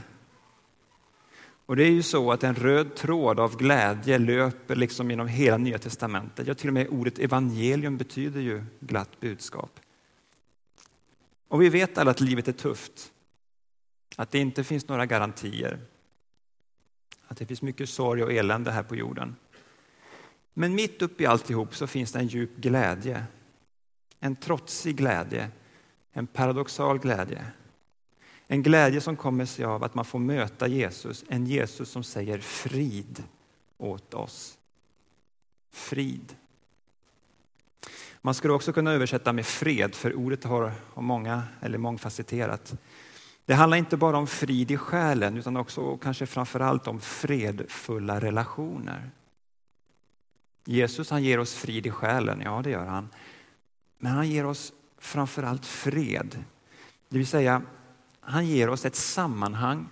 Och 1.70 1.76
det 1.76 1.84
är 1.84 1.90
ju 1.90 2.02
så 2.02 2.32
att 2.32 2.44
en 2.44 2.54
röd 2.54 2.94
tråd 2.94 3.40
av 3.40 3.56
glädje 3.56 4.18
löper 4.18 4.76
liksom 4.76 5.10
genom 5.10 5.28
hela 5.28 5.56
Nya 5.56 5.78
Testamentet. 5.78 6.46
Ja, 6.46 6.54
till 6.54 6.68
och 6.68 6.74
med 6.74 6.88
ordet 6.88 7.18
evangelium 7.18 7.96
betyder 7.96 8.40
ju 8.40 8.64
glatt 8.80 9.20
budskap. 9.20 9.80
Och 11.48 11.62
vi 11.62 11.68
vet 11.68 11.98
alla 11.98 12.10
att 12.10 12.20
livet 12.20 12.48
är 12.48 12.52
tufft. 12.52 13.12
Att 14.16 14.30
det 14.30 14.38
inte 14.38 14.64
finns 14.64 14.88
några 14.88 15.06
garantier. 15.06 15.78
Att 17.26 17.36
det 17.36 17.46
finns 17.46 17.62
mycket 17.62 17.88
sorg 17.88 18.22
och 18.22 18.32
elände 18.32 18.70
här 18.70 18.82
på 18.82 18.96
jorden. 18.96 19.36
Men 20.54 20.74
mitt 20.74 21.02
uppe 21.02 21.22
i 21.22 21.26
alltihop 21.26 21.74
så 21.74 21.86
finns 21.86 22.12
det 22.12 22.18
en 22.18 22.26
djup 22.26 22.56
glädje. 22.56 23.24
En 24.20 24.36
trotsig 24.36 24.96
glädje. 24.96 25.50
En 26.12 26.26
paradoxal 26.26 26.98
glädje. 26.98 27.44
En 28.52 28.62
glädje 28.62 29.00
som 29.00 29.16
kommer 29.16 29.44
sig 29.44 29.64
av 29.64 29.84
att 29.84 29.94
man 29.94 30.04
får 30.04 30.18
möta 30.18 30.68
Jesus, 30.68 31.24
en 31.28 31.46
Jesus 31.46 31.90
som 31.90 32.04
säger 32.04 32.38
frid 32.38 33.24
åt 33.78 34.14
oss. 34.14 34.58
Frid. 35.72 36.36
Man 38.20 38.34
skulle 38.34 38.54
också 38.54 38.72
kunna 38.72 38.92
översätta 38.92 39.32
med 39.32 39.46
fred, 39.46 39.94
för 39.94 40.14
ordet 40.14 40.44
har, 40.44 40.72
många, 40.94 41.42
eller 41.60 41.78
mångfacetterat. 41.78 42.74
Det 43.46 43.54
handlar 43.54 43.76
inte 43.76 43.96
bara 43.96 44.18
om 44.18 44.26
frid 44.26 44.70
i 44.70 44.76
själen, 44.76 45.36
utan 45.36 45.56
också 45.56 45.96
kanske 45.96 46.26
framförallt 46.26 46.86
om 46.86 47.00
fredfulla 47.00 48.20
relationer. 48.20 49.10
Jesus 50.64 51.10
han 51.10 51.22
ger 51.22 51.40
oss 51.40 51.54
frid 51.54 51.86
i 51.86 51.90
själen, 51.90 52.40
ja 52.40 52.60
det 52.64 52.70
gör 52.70 52.86
han. 52.86 53.08
Men 53.98 54.12
han 54.12 54.28
ger 54.28 54.46
oss 54.46 54.72
framförallt 54.98 55.66
fred. 55.66 56.44
Det 57.08 57.18
vill 57.18 57.26
säga, 57.26 57.62
han 58.30 58.46
ger 58.46 58.68
oss 58.68 58.84
ett 58.84 58.96
sammanhang 58.96 59.88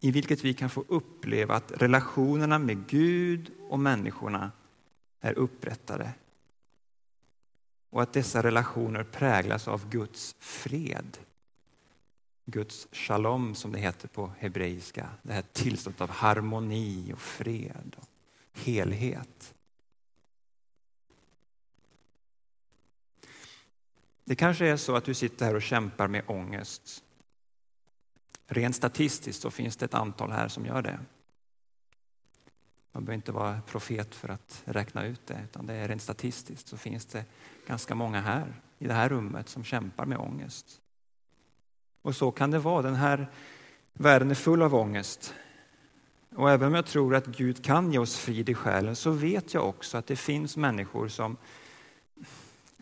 i 0.00 0.10
vilket 0.10 0.44
vi 0.44 0.54
kan 0.54 0.70
få 0.70 0.84
uppleva 0.88 1.54
att 1.54 1.72
relationerna 1.82 2.58
med 2.58 2.86
Gud 2.86 3.52
och 3.68 3.78
människorna 3.78 4.52
är 5.20 5.38
upprättade. 5.38 6.12
Och 7.90 8.02
att 8.02 8.12
dessa 8.12 8.42
relationer 8.42 9.04
präglas 9.04 9.68
av 9.68 9.88
Guds 9.90 10.36
fred. 10.38 11.18
Guds 12.44 12.88
shalom 12.92 13.54
som 13.54 13.72
det 13.72 13.78
heter 13.78 14.08
på 14.08 14.32
hebreiska. 14.38 15.08
Det 15.22 15.32
här 15.32 15.44
tillståndet 15.52 16.00
av 16.00 16.10
harmoni 16.10 17.12
och 17.12 17.20
fred 17.20 17.96
och 17.96 18.08
helhet. 18.52 19.54
Det 24.28 24.34
kanske 24.34 24.66
är 24.66 24.76
så 24.76 24.96
att 24.96 25.04
du 25.04 25.14
sitter 25.14 25.46
här 25.46 25.54
och 25.54 25.62
kämpar 25.62 26.08
med 26.08 26.22
ångest. 26.26 27.04
Rent 28.46 28.76
statistiskt 28.76 29.42
så 29.42 29.50
finns 29.50 29.76
det 29.76 29.84
ett 29.84 29.94
antal 29.94 30.30
här 30.30 30.48
som 30.48 30.66
gör 30.66 30.82
det. 30.82 30.98
Man 32.92 33.04
behöver 33.04 33.14
inte 33.14 33.32
vara 33.32 33.60
profet 33.66 34.14
för 34.14 34.28
att 34.28 34.62
räkna 34.64 35.04
ut 35.04 35.26
det, 35.26 35.40
utan 35.44 35.66
det 35.66 35.74
är 35.74 35.88
rent 35.88 36.02
statistiskt 36.02 36.68
så 36.68 36.76
finns 36.76 37.06
det 37.06 37.24
ganska 37.66 37.94
många 37.94 38.20
här 38.20 38.60
i 38.78 38.86
det 38.86 38.94
här 38.94 39.08
rummet 39.08 39.48
som 39.48 39.64
kämpar 39.64 40.06
med 40.06 40.18
ångest. 40.18 40.80
Och 42.02 42.16
så 42.16 42.30
kan 42.30 42.50
det 42.50 42.58
vara. 42.58 42.82
Den 42.82 42.94
här 42.94 43.28
världen 43.92 44.30
är 44.30 44.34
full 44.34 44.62
av 44.62 44.74
ångest. 44.74 45.34
Och 46.34 46.50
även 46.50 46.68
om 46.68 46.74
jag 46.74 46.86
tror 46.86 47.14
att 47.14 47.26
Gud 47.26 47.64
kan 47.64 47.92
ge 47.92 47.98
oss 47.98 48.16
frid 48.16 48.48
i 48.48 48.54
själen 48.54 48.96
så 48.96 49.10
vet 49.10 49.54
jag 49.54 49.68
också 49.68 49.98
att 49.98 50.06
det 50.06 50.16
finns 50.16 50.56
människor 50.56 51.08
som 51.08 51.36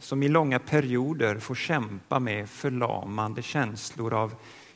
som 0.06 0.22
i 0.22 0.28
långa 0.28 0.58
perioder 0.58 1.38
får 1.38 1.54
kämpa 1.54 2.20
med 2.20 2.48
förlamande 2.50 3.42
känslor 3.42 4.14
av 4.14 4.34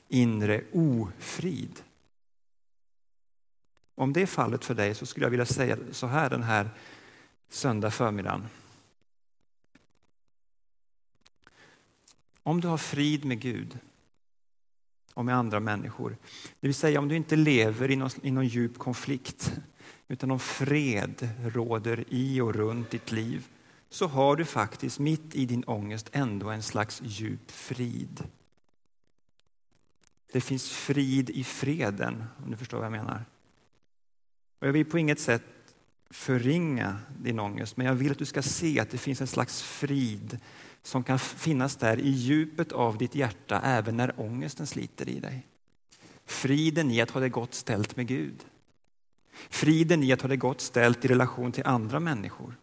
inre 0.09 0.65
ofrid. 0.73 1.83
Om 3.95 4.13
det 4.13 4.23
är 4.23 4.27
fallet 4.27 4.65
för 4.65 4.75
dig 4.75 4.95
så 4.95 5.07
skulle 5.07 5.27
jag 5.27 5.31
vilja 5.31 5.47
säga 5.47 5.77
så 5.93 6.07
här 6.07 6.31
den 6.31 6.43
här 6.43 6.71
söndag 7.49 7.91
förmiddagen. 7.91 8.47
Om 12.43 12.61
du 12.61 12.69
har 12.69 12.79
frid 12.79 13.25
med 13.25 13.41
Gud 13.41 13.79
och 15.15 15.25
med 15.25 15.37
andra 15.37 15.61
människor, 15.61 16.17
det 16.61 16.67
vill 16.67 16.75
säga 16.75 16.99
om 16.99 17.09
du 17.09 17.17
inte 17.17 17.37
lever 17.37 17.91
i 17.91 17.97
någon, 17.97 18.11
i 18.23 18.31
någon 18.31 18.49
djup 18.49 18.79
konflikt, 18.79 19.53
utan 20.09 20.31
om 20.31 20.41
fred 20.41 21.29
råder 21.45 22.05
i 22.09 22.41
och 22.41 22.55
runt 22.55 22.91
ditt 22.91 23.13
liv, 23.13 23.49
så 23.91 24.07
har 24.07 24.37
du 24.37 24.45
faktiskt 24.45 24.99
mitt 24.99 25.35
i 25.35 25.47
din 25.47 25.65
ångest 25.65 26.11
ändå 26.13 26.51
en 26.51 26.63
slags 26.63 27.03
djup 27.05 27.51
frid. 27.51 28.25
Det 30.33 30.41
finns 30.41 30.71
frid 30.71 31.31
i 31.31 31.45
freden, 31.45 32.25
om 32.45 32.51
du 32.51 32.57
förstår 32.57 32.79
vad 32.79 32.85
jag 32.85 32.93
menar. 32.93 33.25
Och 34.59 34.67
jag 34.67 34.73
vill 34.73 34.85
på 34.85 34.99
inget 34.99 35.21
sätt 35.21 35.43
förringa 36.11 36.99
din 37.19 37.41
ångest, 37.41 37.77
men 37.77 37.87
jag 37.87 37.95
vill 37.95 38.13
att 38.13 38.19
du 38.19 38.25
ska 38.25 38.43
se 38.43 38.81
att 38.81 38.91
det 38.91 38.99
finns 38.99 39.21
en 39.21 39.27
slags 39.27 39.63
frid 39.63 40.39
som 40.83 41.05
kan 41.05 41.19
finnas 41.19 41.77
där 41.77 41.99
i 41.99 42.11
djupet 42.11 42.73
av 42.73 42.99
ditt 42.99 43.15
hjärta 43.15 43.61
även 43.65 43.97
när 43.97 44.21
ångesten 44.21 44.67
sliter 44.67 45.09
i 45.09 45.21
dig. 45.21 45.47
Friden 46.25 46.91
i 46.91 47.01
att 47.01 47.11
ha 47.11 47.21
det 47.21 47.29
gott 47.29 47.55
ställt 47.55 47.97
med 47.97 48.07
Gud. 48.07 48.45
Friden 49.33 50.03
i 50.03 50.13
att 50.13 50.23
ha 50.23 50.29
det 50.29 50.37
gott 50.37 50.61
ställt 50.61 51.05
i 51.05 51.09
relation 51.09 51.53
till 51.53 51.67
andra 51.67 52.01
människor 52.01 52.57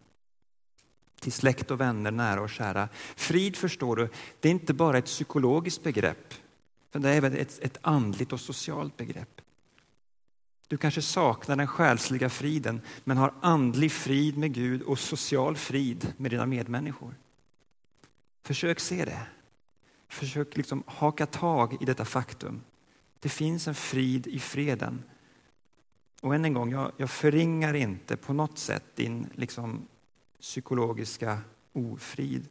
till 1.20 1.32
släkt 1.32 1.70
och 1.70 1.80
vänner, 1.80 2.10
nära 2.10 2.40
och 2.40 2.50
kära. 2.50 2.88
Frid, 3.16 3.56
förstår 3.56 3.96
du, 3.96 4.08
det 4.40 4.48
är 4.48 4.52
inte 4.52 4.74
bara 4.74 4.98
ett 4.98 5.04
psykologiskt 5.04 5.82
begrepp, 5.82 6.34
utan 6.90 7.02
det 7.02 7.10
är 7.10 7.16
även 7.16 7.36
ett, 7.36 7.58
ett 7.62 7.78
andligt 7.82 8.32
och 8.32 8.40
socialt 8.40 8.96
begrepp. 8.96 9.40
Du 10.68 10.76
kanske 10.76 11.02
saknar 11.02 11.56
den 11.56 11.66
själsliga 11.66 12.28
friden, 12.28 12.80
men 13.04 13.16
har 13.16 13.34
andlig 13.40 13.92
frid 13.92 14.38
med 14.38 14.54
Gud 14.54 14.82
och 14.82 14.98
social 14.98 15.56
frid 15.56 16.12
med 16.16 16.30
dina 16.30 16.46
medmänniskor. 16.46 17.14
Försök 18.42 18.80
se 18.80 19.04
det. 19.04 19.26
Försök 20.08 20.56
liksom 20.56 20.82
haka 20.86 21.26
tag 21.26 21.82
i 21.82 21.84
detta 21.84 22.04
faktum. 22.04 22.62
Det 23.20 23.28
finns 23.28 23.68
en 23.68 23.74
frid 23.74 24.26
i 24.26 24.38
freden. 24.38 25.02
Och 26.20 26.34
än 26.34 26.44
en 26.44 26.54
gång, 26.54 26.70
jag, 26.70 26.92
jag 26.96 27.10
förringar 27.10 27.74
inte 27.74 28.16
på 28.16 28.32
något 28.32 28.58
sätt 28.58 28.84
din 28.94 29.26
liksom, 29.34 29.88
psykologiska 30.40 31.40
ofrid. 31.72 32.48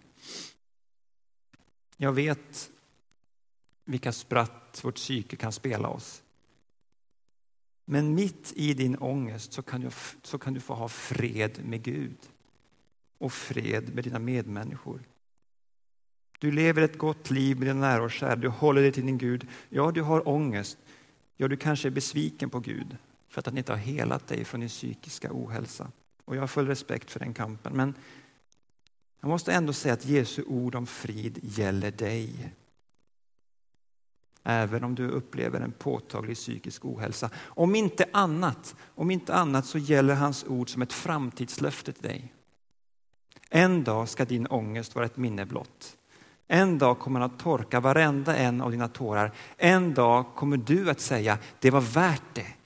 Jag 1.97 2.13
vet 2.13 2.71
vilka 3.85 4.11
spratt 4.11 4.79
vårt 4.83 4.95
psyke 4.95 5.35
kan 5.35 5.51
spela 5.51 5.87
oss. 5.87 6.23
Men 7.85 8.15
mitt 8.15 8.53
i 8.55 8.73
din 8.73 8.97
ångest 8.97 9.53
så 9.53 9.61
kan, 9.61 9.81
du, 9.81 9.89
så 10.23 10.37
kan 10.37 10.53
du 10.53 10.59
få 10.59 10.73
ha 10.73 10.87
fred 10.87 11.65
med 11.65 11.83
Gud 11.83 12.17
och 13.17 13.33
fred 13.33 13.95
med 13.95 14.03
dina 14.03 14.19
medmänniskor. 14.19 15.03
Du 16.39 16.51
lever 16.51 16.81
ett 16.81 16.97
gott 16.97 17.31
liv 17.31 17.57
med 17.57 17.67
dina 17.67 17.79
nära 17.79 18.03
och 18.03 18.11
kära, 18.11 18.35
du 18.35 18.47
håller 18.47 18.81
dig 18.81 18.91
till 18.91 19.05
din 19.05 19.17
Gud. 19.17 19.47
Ja, 19.69 19.91
du 19.91 20.01
har 20.01 20.27
ångest. 20.27 20.77
Ja, 21.37 21.47
du 21.47 21.57
kanske 21.57 21.87
är 21.87 21.91
besviken 21.91 22.49
på 22.49 22.59
Gud 22.59 22.97
för 23.29 23.39
att 23.39 23.45
han 23.45 23.57
inte 23.57 23.71
har 23.71 23.79
helat 23.79 24.27
dig 24.27 24.45
från 24.45 24.59
din 24.59 24.69
psykiska 24.69 25.29
ohälsa. 25.31 25.91
Och 26.27 26.35
jag 26.35 26.41
har 26.41 26.47
full 26.47 26.67
respekt 26.67 27.11
för 27.11 27.19
den 27.19 27.33
kampen. 27.33 27.73
Men 27.73 27.93
jag 29.21 29.27
måste 29.27 29.53
ändå 29.53 29.73
säga 29.73 29.93
att 29.93 30.05
Jesu 30.05 30.43
ord 30.43 30.75
om 30.75 30.87
frid 30.87 31.39
gäller 31.41 31.91
dig. 31.91 32.53
Även 34.43 34.83
om 34.83 34.95
du 34.95 35.09
upplever 35.09 35.59
en 35.59 35.71
påtaglig 35.71 36.37
psykisk 36.37 36.85
ohälsa. 36.85 37.29
Om 37.37 37.75
inte 37.75 38.05
annat, 38.13 38.75
om 38.95 39.11
inte 39.11 39.33
annat 39.33 39.65
så 39.65 39.77
gäller 39.77 40.15
hans 40.15 40.43
ord 40.43 40.69
som 40.69 40.81
ett 40.81 40.93
framtidslöfte 40.93 41.93
till 41.93 42.03
dig. 42.03 42.33
En 43.49 43.83
dag 43.83 44.09
ska 44.09 44.25
din 44.25 44.47
ångest 44.47 44.95
vara 44.95 45.05
ett 45.05 45.17
minne 45.17 45.45
blott. 45.45 45.97
En 46.47 46.77
dag 46.77 46.99
kommer 46.99 47.19
han 47.19 47.31
att 47.31 47.39
torka 47.39 47.79
varenda 47.79 48.35
en 48.35 48.61
av 48.61 48.71
dina 48.71 48.87
tårar. 48.87 49.31
En 49.57 49.93
dag 49.93 50.25
kommer 50.35 50.57
du 50.57 50.89
att 50.89 50.99
säga, 50.99 51.37
det 51.59 51.71
var 51.71 51.81
värt 51.81 52.35
det. 52.35 52.56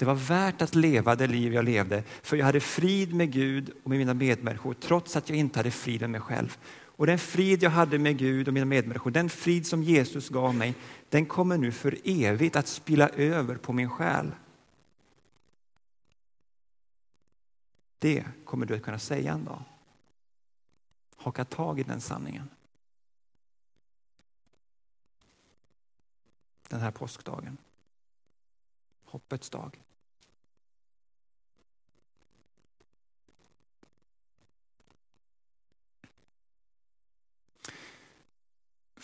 Det 0.00 0.06
var 0.06 0.14
värt 0.14 0.62
att 0.62 0.74
leva 0.74 1.16
det 1.16 1.26
liv 1.26 1.54
jag 1.54 1.64
levde, 1.64 2.02
för 2.22 2.36
jag 2.36 2.46
hade 2.46 2.60
frid 2.60 3.14
med 3.14 3.32
Gud 3.32 3.70
och 3.82 3.90
med 3.90 3.98
mina 3.98 4.14
medmänniskor, 4.14 4.74
trots 4.74 5.16
att 5.16 5.28
jag 5.28 5.38
inte 5.38 5.58
hade 5.58 5.70
frid 5.70 6.00
med 6.00 6.10
mig 6.10 6.20
själv. 6.20 6.58
Och 6.72 7.06
den 7.06 7.18
frid 7.18 7.62
jag 7.62 7.70
hade 7.70 7.98
med 7.98 8.18
Gud 8.18 8.48
och 8.48 8.54
mina 8.54 8.66
medmänniskor, 8.66 9.10
den 9.10 9.30
frid 9.30 9.66
som 9.66 9.82
Jesus 9.82 10.28
gav 10.28 10.54
mig, 10.54 10.74
den 11.08 11.26
kommer 11.26 11.58
nu 11.58 11.72
för 11.72 11.98
evigt 12.04 12.56
att 12.56 12.66
spilla 12.66 13.08
över 13.08 13.56
på 13.56 13.72
min 13.72 13.90
själ. 13.90 14.32
Det 17.98 18.24
kommer 18.44 18.66
du 18.66 18.74
att 18.74 18.82
kunna 18.82 18.98
säga 18.98 19.32
en 19.32 19.44
dag. 19.44 19.62
Haka 21.16 21.44
tag 21.44 21.80
i 21.80 21.82
den 21.82 22.00
sanningen. 22.00 22.50
Den 26.68 26.80
här 26.80 26.90
påskdagen. 26.90 27.56
Hoppets 29.04 29.50
dag. 29.50 29.80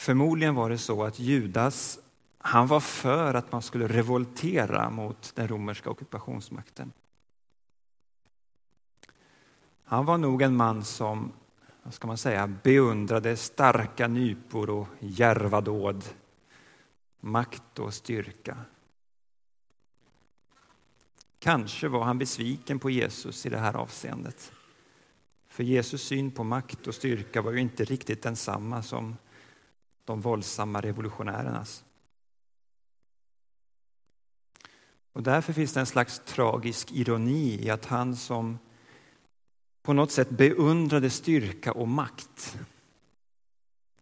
Förmodligen 0.07 0.55
var 0.55 0.71
det 0.71 0.79
så 0.79 1.05
att 1.05 1.19
Judas 1.19 1.99
han 2.39 2.67
var 2.67 2.81
för 2.81 3.35
att 3.35 3.53
man 3.53 3.63
skulle 3.63 3.89
revoltera 3.89 4.91
mot 4.91 5.33
den 5.35 5.49
romerska 5.49 5.91
ockupationsmakten. 5.91 6.93
Han 9.85 10.05
var 10.05 10.19
nog 10.19 10.43
en 10.43 10.57
man 10.57 10.85
som 10.85 11.33
vad 11.83 11.95
ska 11.95 12.07
man 12.07 12.19
säga, 12.19 12.47
beundrade 12.47 13.37
starka 13.37 14.09
nypor 14.09 14.71
och 14.71 14.89
djärva 15.01 15.61
dåd, 15.61 16.05
makt 17.21 17.79
och 17.79 17.95
styrka. 17.95 18.57
Kanske 21.39 21.89
var 21.89 22.05
han 22.05 22.19
besviken 22.19 22.79
på 22.79 22.91
Jesus 22.91 23.47
i 23.47 23.49
det 23.49 23.59
här 23.59 23.75
avseendet. 23.75 24.53
För 25.49 25.63
Jesus 25.63 26.03
syn 26.03 26.31
på 26.31 26.45
makt 26.45 26.87
och 26.87 26.95
styrka 26.95 27.43
var 27.43 27.53
ju 27.53 27.61
inte 27.61 27.85
riktigt 27.85 28.23
densamma 28.23 28.83
som 28.83 29.17
de 30.07 30.21
våldsamma 30.21 30.81
revolutionärernas. 30.81 31.85
Och 35.13 35.23
därför 35.23 35.53
finns 35.53 35.73
det 35.73 35.81
en 35.81 35.87
slags 35.87 36.23
tragisk 36.25 36.93
ironi 36.93 37.65
i 37.65 37.71
att 37.71 37.87
han 37.87 38.17
som 38.17 38.59
på 39.83 39.93
något 39.93 40.13
sätt 40.13 40.31
beundrade 40.31 41.11
styrka 41.11 41.73
och 41.73 41.89
makt 41.89 42.59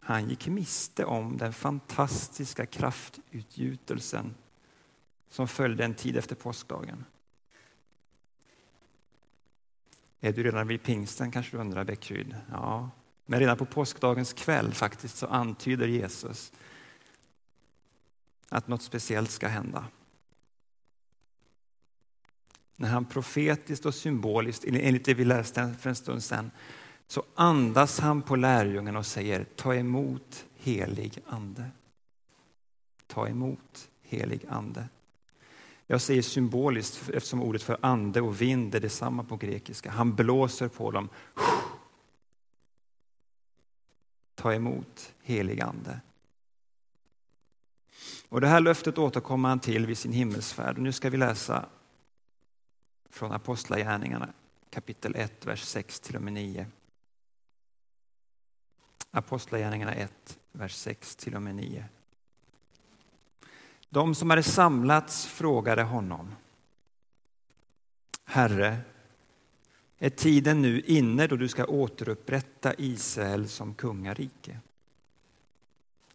han 0.06 0.28
gick 0.28 0.48
miste 0.48 1.04
om 1.04 1.36
den 1.36 1.52
fantastiska 1.52 2.66
kraftutgjutelsen 2.66 4.34
som 5.28 5.48
följde 5.48 5.84
en 5.84 5.94
tid 5.94 6.16
efter 6.16 6.34
påskdagen. 6.34 7.04
Är 10.20 10.32
du 10.32 10.42
redan 10.42 10.66
vid 10.66 10.82
pingsten 10.82 11.30
kanske 11.30 11.56
du 11.56 11.60
undrar 11.60 11.84
Bäckryd? 11.84 12.36
Ja, 12.50 12.90
men 13.26 13.40
redan 13.40 13.56
på 13.56 13.64
påskdagens 13.64 14.32
kväll 14.32 14.74
faktiskt 14.74 15.16
så 15.16 15.26
antyder 15.26 15.86
Jesus 15.86 16.52
att 18.48 18.68
något 18.68 18.82
speciellt 18.82 19.30
ska 19.30 19.48
hända. 19.48 19.84
När 22.76 22.88
han 22.88 23.04
profetiskt 23.04 23.86
och 23.86 23.94
symboliskt, 23.94 24.64
enligt 24.64 25.04
det 25.04 25.14
vi 25.14 25.24
läste 25.24 25.74
för 25.80 25.90
en 25.90 25.96
stund 25.96 26.22
sedan, 26.22 26.50
så 27.06 27.22
andas 27.34 28.00
han 28.00 28.22
på 28.22 28.36
lärjungarna 28.36 28.98
och 28.98 29.06
säger 29.06 29.44
ta 29.44 29.74
emot 29.74 30.46
helig 30.54 31.18
ande. 31.26 31.70
Ta 33.06 33.28
emot 33.28 33.88
helig 34.02 34.46
ande. 34.48 34.88
Jag 35.86 36.00
säger 36.00 36.22
symboliskt 36.22 37.08
eftersom 37.08 37.42
ordet 37.42 37.62
för 37.62 37.78
ande 37.80 38.20
och 38.20 38.40
vind 38.40 38.74
är 38.74 38.80
detsamma 38.80 39.24
på 39.24 39.36
grekiska. 39.36 39.90
Han 39.90 40.14
blåser 40.14 40.68
på 40.68 40.90
dem 40.90 41.08
ta 44.44 44.54
emot 44.54 45.14
helig 45.22 45.60
ande. 45.60 46.00
Och 48.28 48.40
det 48.40 48.46
här 48.46 48.60
löftet 48.60 48.98
återkommer 48.98 49.48
han 49.48 49.60
till 49.60 49.86
vid 49.86 49.98
sin 49.98 50.12
himmelsfärd. 50.12 50.78
Nu 50.78 50.92
ska 50.92 51.10
vi 51.10 51.16
läsa 51.16 51.66
från 53.10 53.32
Apostlagärningarna 53.32 54.28
kapitel 54.70 55.14
1, 55.16 55.46
vers 55.46 55.62
6 55.62 56.00
till 56.00 56.16
och 56.16 56.22
med 56.22 56.32
9. 56.32 56.66
Apostlagärningarna 59.10 59.94
1, 59.94 60.38
vers 60.52 60.74
6 60.74 61.16
till 61.16 61.34
och 61.34 61.42
med 61.42 61.54
9. 61.54 61.86
De 63.88 64.14
som 64.14 64.30
hade 64.30 64.42
samlats 64.42 65.26
frågade 65.26 65.82
honom. 65.82 66.34
Herre, 68.24 68.80
är 70.04 70.10
tiden 70.10 70.62
nu 70.62 70.80
inne 70.80 71.26
då 71.26 71.36
du 71.36 71.48
ska 71.48 71.64
återupprätta 71.64 72.74
Israel 72.78 73.48
som 73.48 73.74
kungarike? 73.74 74.58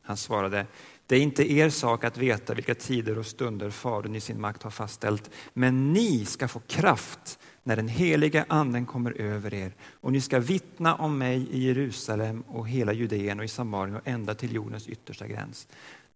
Han 0.01 0.17
svarade, 0.17 0.65
det 1.05 1.15
är 1.15 1.21
inte 1.21 1.53
er 1.53 1.69
sak 1.69 2.03
att 2.03 2.17
veta 2.17 2.53
vilka 2.53 2.75
tider 2.75 3.17
och 3.17 3.25
stunder 3.25 3.69
Fadern 3.69 4.15
i 4.15 4.19
sin 4.19 4.41
makt 4.41 4.63
har 4.63 4.71
fastställt, 4.71 5.29
men 5.53 5.93
ni 5.93 6.25
ska 6.25 6.47
få 6.47 6.59
kraft 6.59 7.39
när 7.63 7.75
den 7.75 7.87
heliga 7.87 8.45
anden 8.49 8.85
kommer 8.85 9.21
över 9.21 9.53
er 9.53 9.73
och 9.91 10.11
ni 10.11 10.21
ska 10.21 10.39
vittna 10.39 10.95
om 10.95 11.17
mig 11.17 11.47
i 11.51 11.67
Jerusalem 11.67 12.41
och 12.41 12.69
hela 12.69 12.93
Judeen 12.93 13.39
och 13.39 13.45
i 13.45 13.47
Samarien 13.47 13.95
och 13.95 14.07
ända 14.07 14.35
till 14.35 14.55
jordens 14.55 14.87
yttersta 14.87 15.27
gräns. 15.27 15.67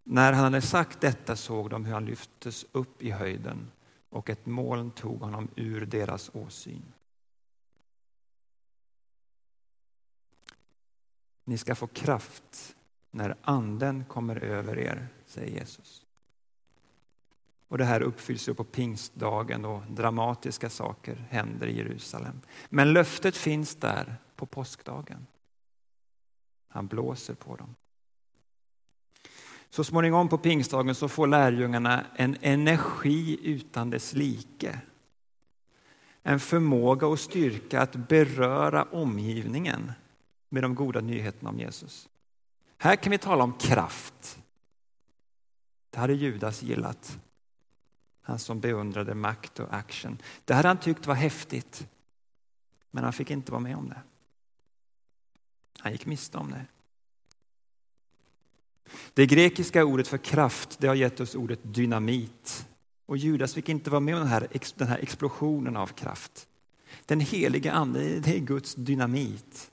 När 0.04 0.34
han 0.34 0.44
hade 0.44 0.62
sagt 0.62 1.02
detta 1.02 1.36
såg 1.36 1.70
de 1.70 1.86
hur 1.86 1.94
han 1.94 2.06
lyftes 2.06 2.66
upp 2.72 3.02
i 3.02 3.12
höjden 3.12 3.72
och 4.10 4.30
ett 4.30 4.46
moln 4.46 4.92
tog 4.92 5.20
honom 5.20 5.48
ur 5.56 5.86
deras 5.86 6.32
åsyn. 6.34 6.84
Ni 11.44 11.58
ska 11.58 11.76
få 11.76 11.88
kraft 11.88 12.76
när 13.12 13.36
anden 13.42 14.06
kommer 14.06 14.44
över 14.44 14.80
er, 14.80 15.08
säger 15.26 15.60
Jesus. 15.60 16.06
Och 17.68 17.78
det 17.78 17.86
här 17.86 18.02
uppfylls 18.02 18.50
ju 18.50 18.54
på 18.54 18.64
pingstdagen 18.64 19.66
och 19.66 19.82
dramatiska 19.90 20.70
saker 20.70 21.16
händer 21.30 21.68
i 21.68 21.78
Jerusalem. 21.78 22.42
Men 22.70 22.94
löftet 22.94 23.38
finns 23.38 23.76
där 23.76 24.16
på 24.36 24.46
påskdagen. 24.46 25.28
Han 26.68 26.88
blåser 26.88 27.34
på 27.34 27.56
dem. 27.56 27.76
Så 29.70 29.84
småningom 29.84 30.30
på 30.30 30.38
pingstdagen 30.38 30.96
så 30.96 31.08
får 31.08 31.28
lärjungarna 31.28 32.06
en 32.16 32.38
energi 32.42 33.40
utan 33.44 33.90
dess 33.90 34.14
like. 34.14 34.80
En 36.24 36.40
förmåga 36.40 37.08
och 37.08 37.20
styrka 37.20 37.82
att 37.82 37.96
beröra 37.96 38.84
omgivningen 38.84 39.92
med 40.54 40.64
de 40.64 40.76
goda 40.76 41.02
nyheterna 41.02 41.50
om 41.50 41.60
Jesus. 41.60 42.10
Här 42.78 42.96
kan 42.96 43.12
vi 43.12 43.18
tala 43.18 43.44
om 43.44 43.54
kraft. 43.54 44.40
Det 45.90 46.00
hade 46.00 46.14
Judas 46.14 46.64
gillat. 46.64 47.20
Han 48.22 48.40
som 48.40 48.60
beundrade 48.60 49.16
makt 49.16 49.60
och 49.60 49.74
action. 49.74 50.18
Det 50.46 50.54
hade 50.54 50.68
han 50.68 50.80
tyckt 50.80 51.08
var 51.08 51.16
häftigt. 51.16 51.88
Men 52.92 53.04
han 53.04 53.14
fick 53.14 53.32
inte 53.32 53.52
vara 53.52 53.62
med 53.62 53.76
om 53.76 53.90
det. 53.90 54.02
Han 55.80 55.92
gick 55.92 56.06
miste 56.06 56.38
om 56.38 56.52
det. 56.52 56.66
Det 59.14 59.26
grekiska 59.26 59.86
ordet 59.86 60.08
för 60.08 60.18
kraft 60.18 60.80
det 60.80 60.88
har 60.88 60.96
gett 60.96 61.20
oss 61.20 61.36
ordet 61.36 61.60
dynamit. 61.64 62.68
Och 63.06 63.18
Judas 63.18 63.54
fick 63.54 63.70
inte 63.70 63.90
vara 63.90 64.00
med 64.00 64.16
om 64.16 64.20
den 64.20 64.30
här, 64.30 64.48
den 64.76 64.88
här 64.88 65.00
explosionen 65.00 65.78
av 65.78 65.88
kraft. 65.88 66.48
Den 67.06 67.20
heliga 67.20 67.72
ande, 67.72 68.20
det 68.20 68.36
är 68.36 68.40
Guds 68.40 68.76
dynamit. 68.76 69.70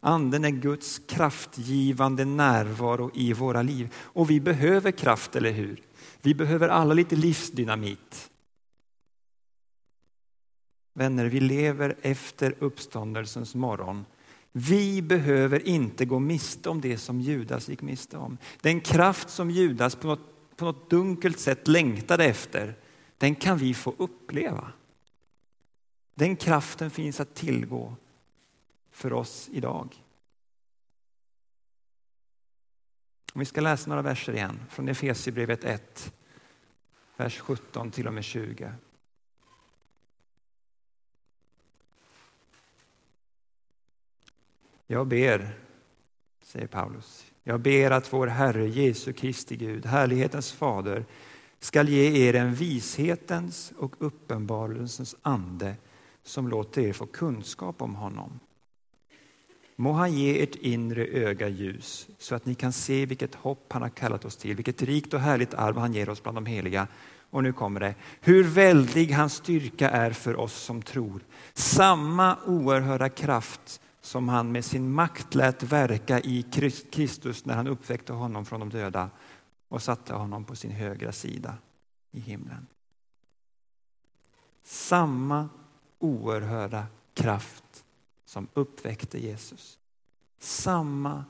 Anden 0.00 0.44
är 0.44 0.50
Guds 0.50 0.98
kraftgivande 0.98 2.24
närvaro 2.24 3.10
i 3.14 3.32
våra 3.32 3.62
liv. 3.62 3.94
Och 3.96 4.30
vi 4.30 4.40
behöver 4.40 4.90
kraft, 4.90 5.36
eller 5.36 5.50
hur? 5.50 5.82
Vi 6.22 6.34
behöver 6.34 6.68
alla 6.68 6.94
lite 6.94 7.16
livsdynamit. 7.16 8.30
Vänner, 10.94 11.24
vi 11.24 11.40
lever 11.40 11.96
efter 12.02 12.54
uppståndelsens 12.58 13.54
morgon. 13.54 14.04
Vi 14.52 15.02
behöver 15.02 15.68
inte 15.68 16.04
gå 16.04 16.18
miste 16.18 16.68
om 16.68 16.80
det 16.80 16.98
som 16.98 17.20
Judas 17.20 17.68
gick 17.68 17.82
miste 17.82 18.16
om. 18.16 18.38
Den 18.60 18.80
kraft 18.80 19.30
som 19.30 19.50
Judas 19.50 19.94
på 19.94 20.06
något, 20.06 20.56
på 20.56 20.64
något 20.64 20.90
dunkelt 20.90 21.38
sätt 21.38 21.68
längtade 21.68 22.24
efter, 22.24 22.74
den 23.18 23.34
kan 23.34 23.58
vi 23.58 23.74
få 23.74 23.94
uppleva. 23.98 24.72
Den 26.14 26.36
kraften 26.36 26.90
finns 26.90 27.20
att 27.20 27.34
tillgå 27.34 27.96
för 29.00 29.12
oss 29.12 29.48
idag. 29.52 30.04
Om 33.32 33.38
vi 33.38 33.44
ska 33.44 33.60
läsa 33.60 33.88
några 33.88 34.02
verser 34.02 34.32
igen 34.32 34.60
från 34.70 34.88
Efesierbrevet 34.88 35.64
1, 35.64 36.14
vers 37.16 37.38
17 37.38 37.90
till 37.90 38.06
och 38.06 38.14
med 38.14 38.24
20. 38.24 38.72
Jag 44.86 45.06
ber, 45.06 45.58
säger 46.42 46.66
Paulus, 46.66 47.26
jag 47.42 47.60
ber 47.60 47.90
att 47.90 48.12
vår 48.12 48.26
Herre 48.26 48.68
Jesu 48.68 49.12
Kristi 49.12 49.56
Gud, 49.56 49.86
härlighetens 49.86 50.52
fader, 50.52 51.04
skall 51.58 51.88
ge 51.88 52.28
er 52.28 52.34
en 52.34 52.54
vishetens 52.54 53.72
och 53.76 53.96
uppenbarelsens 53.98 55.16
ande 55.22 55.76
som 56.22 56.48
låter 56.48 56.82
er 56.82 56.92
få 56.92 57.06
kunskap 57.06 57.82
om 57.82 57.94
honom. 57.94 58.40
Må 59.80 59.92
han 59.96 60.12
ge 60.12 60.42
ert 60.42 60.56
inre 60.60 61.06
öga 61.06 61.48
ljus 61.48 62.08
så 62.18 62.34
att 62.34 62.46
ni 62.46 62.54
kan 62.54 62.72
se 62.72 63.06
vilket 63.06 63.34
hopp 63.34 63.72
han 63.72 63.82
har 63.82 63.88
kallat 63.88 64.24
oss 64.24 64.36
till, 64.36 64.56
vilket 64.56 64.82
rikt 64.82 65.14
och 65.14 65.20
härligt 65.20 65.54
arv 65.54 65.78
han 65.78 65.94
ger 65.94 66.08
oss 66.08 66.22
bland 66.22 66.36
de 66.36 66.46
heliga. 66.46 66.88
Och 67.30 67.42
nu 67.42 67.52
kommer 67.52 67.80
det. 67.80 67.94
Hur 68.20 68.44
väldig 68.44 69.12
hans 69.12 69.34
styrka 69.34 69.90
är 69.90 70.10
för 70.10 70.36
oss 70.36 70.52
som 70.54 70.82
tror. 70.82 71.24
Samma 71.54 72.36
oerhörda 72.46 73.08
kraft 73.08 73.80
som 74.00 74.28
han 74.28 74.52
med 74.52 74.64
sin 74.64 74.92
makt 74.92 75.34
lät 75.34 75.62
verka 75.62 76.20
i 76.20 76.42
Kristus 76.90 77.44
när 77.44 77.54
han 77.54 77.66
uppväckte 77.66 78.12
honom 78.12 78.44
från 78.44 78.60
de 78.60 78.70
döda 78.70 79.10
och 79.68 79.82
satte 79.82 80.14
honom 80.14 80.44
på 80.44 80.56
sin 80.56 80.70
högra 80.70 81.12
sida 81.12 81.54
i 82.10 82.20
himlen. 82.20 82.66
Samma 84.62 85.48
oerhörda 85.98 86.86
kraft 87.14 87.84
som 88.30 88.48
uppväckte 88.54 89.18
Jesus. 89.18 89.78
Samma 90.38 91.24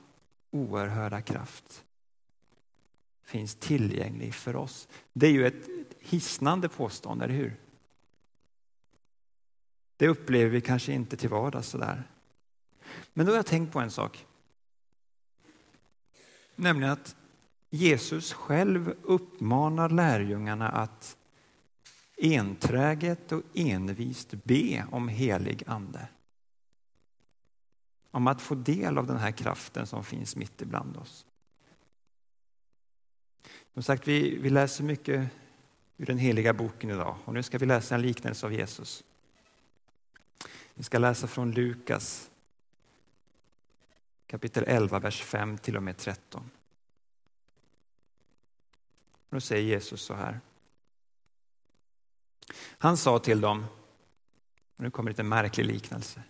oerhörda 0.50 1.22
kraft 1.22 1.84
finns 3.22 3.54
tillgänglig 3.54 4.34
för 4.34 4.56
oss. 4.56 4.88
Det 5.12 5.26
är 5.26 5.30
ju 5.30 5.46
ett 5.46 5.68
hisnande 5.98 6.68
påstående, 6.68 7.24
eller 7.24 7.34
hur? 7.34 7.60
Det 9.96 10.08
upplever 10.08 10.50
vi 10.50 10.60
kanske 10.60 10.92
inte 10.92 11.16
till 11.16 11.28
vardags 11.28 11.68
sådär. 11.68 12.02
Men 13.12 13.26
då 13.26 13.32
har 13.32 13.36
jag 13.36 13.46
tänkt 13.46 13.72
på 13.72 13.80
en 13.80 13.90
sak. 13.90 14.26
Nämligen 16.54 16.92
att 16.92 17.16
Jesus 17.70 18.32
själv 18.32 18.94
uppmanar 19.02 19.88
lärjungarna 19.88 20.68
att 20.68 21.16
enträget 22.22 23.32
och 23.32 23.42
envist 23.54 24.34
be 24.44 24.86
om 24.90 25.08
helig 25.08 25.64
ande. 25.66 26.08
Om 28.10 28.26
att 28.26 28.42
få 28.42 28.54
del 28.54 28.98
av 28.98 29.06
den 29.06 29.16
här 29.16 29.32
kraften 29.32 29.86
som 29.86 30.04
finns 30.04 30.36
mitt 30.36 30.62
ibland 30.62 30.96
oss. 30.96 31.26
Som 33.74 33.82
sagt, 33.82 34.08
vi, 34.08 34.38
vi 34.38 34.50
läser 34.50 34.84
mycket 34.84 35.28
ur 35.96 36.06
den 36.06 36.18
heliga 36.18 36.52
boken 36.52 36.90
idag 36.90 37.16
och 37.24 37.34
nu 37.34 37.42
ska 37.42 37.58
vi 37.58 37.66
läsa 37.66 37.94
en 37.94 38.02
liknelse 38.02 38.46
av 38.46 38.52
Jesus. 38.52 39.04
Vi 40.74 40.82
ska 40.82 40.98
läsa 40.98 41.26
från 41.26 41.52
Lukas 41.52 42.30
kapitel 44.26 44.64
11, 44.66 44.98
vers 44.98 45.22
5 45.22 45.58
till 45.58 45.76
och 45.76 45.82
med 45.82 45.96
13. 45.96 46.50
då 49.30 49.40
säger 49.40 49.64
Jesus 49.64 50.02
så 50.02 50.14
här. 50.14 50.40
Han 52.78 52.96
sa 52.96 53.18
till 53.18 53.40
dem, 53.40 53.66
nu 54.76 54.90
kommer 54.90 55.10
lite 55.10 55.22
märklig 55.22 55.66
liknelse. 55.66 56.22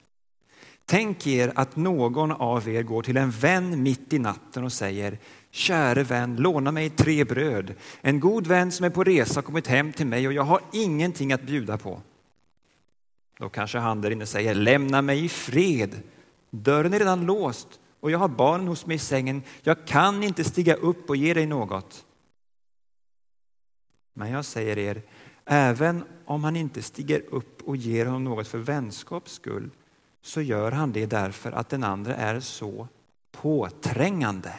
Tänk 0.90 1.26
er 1.26 1.52
att 1.54 1.76
någon 1.76 2.32
av 2.32 2.68
er 2.68 2.82
går 2.82 3.02
till 3.02 3.16
en 3.16 3.30
vän 3.30 3.82
mitt 3.82 4.12
i 4.12 4.18
natten 4.18 4.64
och 4.64 4.72
säger 4.72 5.18
Käre 5.50 6.02
vän, 6.02 6.36
låna 6.36 6.72
mig 6.72 6.90
tre 6.90 7.24
bröd. 7.24 7.74
En 8.00 8.20
god 8.20 8.46
vän 8.46 8.72
som 8.72 8.86
är 8.86 8.90
på 8.90 9.04
resa 9.04 9.34
har 9.34 9.42
kommit 9.42 9.66
hem 9.66 9.92
till 9.92 10.06
mig 10.06 10.26
och 10.26 10.32
jag 10.32 10.42
har 10.42 10.60
ingenting 10.72 11.32
att 11.32 11.42
bjuda 11.42 11.78
på. 11.78 12.02
Då 13.38 13.48
kanske 13.48 13.78
han 13.78 14.00
där 14.00 14.10
inne 14.10 14.26
säger 14.26 14.54
Lämna 14.54 15.02
mig 15.02 15.24
i 15.24 15.28
fred. 15.28 16.02
Dörren 16.50 16.94
är 16.94 16.98
redan 16.98 17.26
låst 17.26 17.80
och 18.00 18.10
jag 18.10 18.18
har 18.18 18.28
barnen 18.28 18.68
hos 18.68 18.86
mig 18.86 18.96
i 18.96 18.98
sängen. 18.98 19.42
Jag 19.62 19.86
kan 19.86 20.22
inte 20.22 20.44
stiga 20.44 20.74
upp 20.74 21.10
och 21.10 21.16
ge 21.16 21.34
dig 21.34 21.46
något. 21.46 22.04
Men 24.14 24.30
jag 24.30 24.44
säger 24.44 24.78
er, 24.78 25.02
även 25.44 26.04
om 26.24 26.44
han 26.44 26.56
inte 26.56 26.82
stiger 26.82 27.22
upp 27.30 27.62
och 27.62 27.76
ger 27.76 28.06
honom 28.06 28.24
något 28.24 28.48
för 28.48 28.58
vänskaps 28.58 29.32
skull 29.32 29.70
så 30.22 30.40
gör 30.40 30.72
han 30.72 30.92
det 30.92 31.06
därför 31.06 31.52
att 31.52 31.68
den 31.68 31.84
andra 31.84 32.16
är 32.16 32.40
så 32.40 32.88
påträngande. 33.32 34.54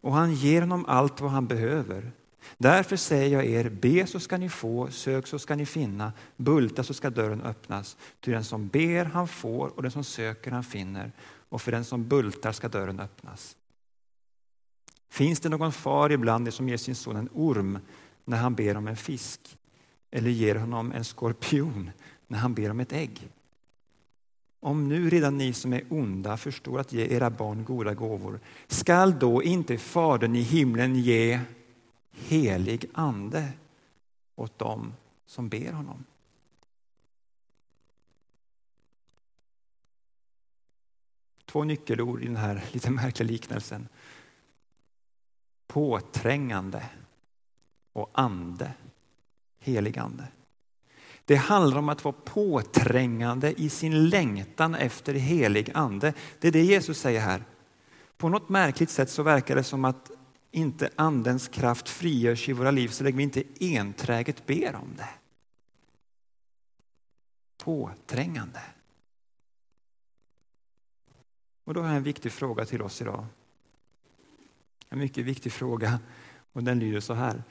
Och 0.00 0.12
han 0.12 0.34
ger 0.34 0.60
honom 0.60 0.84
allt 0.88 1.20
vad 1.20 1.30
han 1.30 1.46
behöver. 1.46 2.12
Därför 2.58 2.96
säger 2.96 3.36
jag 3.36 3.46
er, 3.46 3.68
be 3.68 4.06
så 4.06 4.20
ska 4.20 4.36
ni 4.36 4.48
få, 4.48 4.90
sök 4.90 5.26
så 5.26 5.38
ska 5.38 5.54
ni 5.54 5.66
finna, 5.66 6.12
bulta 6.36 6.82
så 6.82 6.94
ska 6.94 7.10
dörren 7.10 7.42
öppnas. 7.42 7.96
Ty 8.20 8.32
den 8.32 8.44
som 8.44 8.68
ber 8.68 9.04
han 9.04 9.28
får 9.28 9.68
och 9.68 9.82
den 9.82 9.90
som 9.90 10.04
söker 10.04 10.50
han 10.50 10.64
finner 10.64 11.12
och 11.48 11.62
för 11.62 11.72
den 11.72 11.84
som 11.84 12.08
bultar 12.08 12.52
ska 12.52 12.68
dörren 12.68 13.00
öppnas. 13.00 13.56
Finns 15.08 15.40
det 15.40 15.48
någon 15.48 15.72
far 15.72 16.12
ibland 16.12 16.54
som 16.54 16.68
ger 16.68 16.76
sin 16.76 16.94
son 16.94 17.16
en 17.16 17.28
orm 17.34 17.78
när 18.24 18.36
han 18.36 18.54
ber 18.54 18.76
om 18.76 18.88
en 18.88 18.96
fisk 18.96 19.58
eller 20.10 20.30
ger 20.30 20.54
honom 20.54 20.92
en 20.92 21.04
skorpion 21.04 21.90
när 22.26 22.38
han 22.38 22.54
ber 22.54 22.70
om 22.70 22.80
ett 22.80 22.92
ägg? 22.92 23.30
Om 24.60 24.88
nu 24.88 25.10
redan 25.10 25.38
ni 25.38 25.52
som 25.52 25.72
är 25.72 25.82
onda 25.90 26.36
förstår 26.36 26.80
att 26.80 26.92
ge 26.92 27.06
era 27.06 27.30
barn 27.30 27.64
goda 27.64 27.94
gåvor, 27.94 28.40
skall 28.66 29.18
då 29.18 29.42
inte 29.42 29.78
Fadern 29.78 30.36
i 30.36 30.42
himlen 30.42 30.96
ge 30.96 31.40
helig 32.10 32.90
ande 32.94 33.52
åt 34.34 34.58
dem 34.58 34.94
som 35.26 35.48
ber 35.48 35.72
honom? 35.72 36.04
Två 41.44 41.64
nyckelord 41.64 42.22
i 42.22 42.26
den 42.26 42.36
här 42.36 42.64
lite 42.72 42.90
märkliga 42.90 43.28
liknelsen. 43.28 43.88
Påträngande 45.66 46.90
och 47.92 48.10
ande, 48.12 48.72
helig 49.58 49.98
ande. 49.98 50.28
Det 51.26 51.36
handlar 51.36 51.78
om 51.78 51.88
att 51.88 52.04
vara 52.04 52.14
påträngande 52.24 53.60
i 53.60 53.68
sin 53.68 54.08
längtan 54.08 54.74
efter 54.74 55.14
helig 55.14 55.70
ande. 55.74 56.12
Det 56.40 56.48
är 56.48 56.52
det 56.52 56.62
Jesus 56.62 56.98
säger 56.98 57.20
här. 57.20 57.44
På 58.16 58.28
något 58.28 58.48
märkligt 58.48 58.90
sätt 58.90 59.10
så 59.10 59.22
verkar 59.22 59.56
det 59.56 59.64
som 59.64 59.84
att 59.84 60.10
inte 60.50 60.90
andens 60.96 61.48
kraft 61.48 61.88
frigörs 61.88 62.48
i 62.48 62.52
våra 62.52 62.70
liv 62.70 62.88
så 62.88 63.04
länge 63.04 63.16
vi 63.16 63.22
inte 63.22 63.44
enträget 63.60 64.46
ber 64.46 64.74
om 64.74 64.94
det. 64.96 65.08
Påträngande. 67.58 68.60
Och 71.64 71.74
då 71.74 71.80
har 71.80 71.88
jag 71.88 71.96
en 71.96 72.02
viktig 72.02 72.32
fråga 72.32 72.64
till 72.64 72.82
oss 72.82 73.02
idag. 73.02 73.26
En 74.88 74.98
mycket 74.98 75.24
viktig 75.24 75.52
fråga 75.52 75.98
och 76.52 76.62
den 76.62 76.78
lyder 76.78 77.00
så 77.00 77.14
här. 77.14 77.42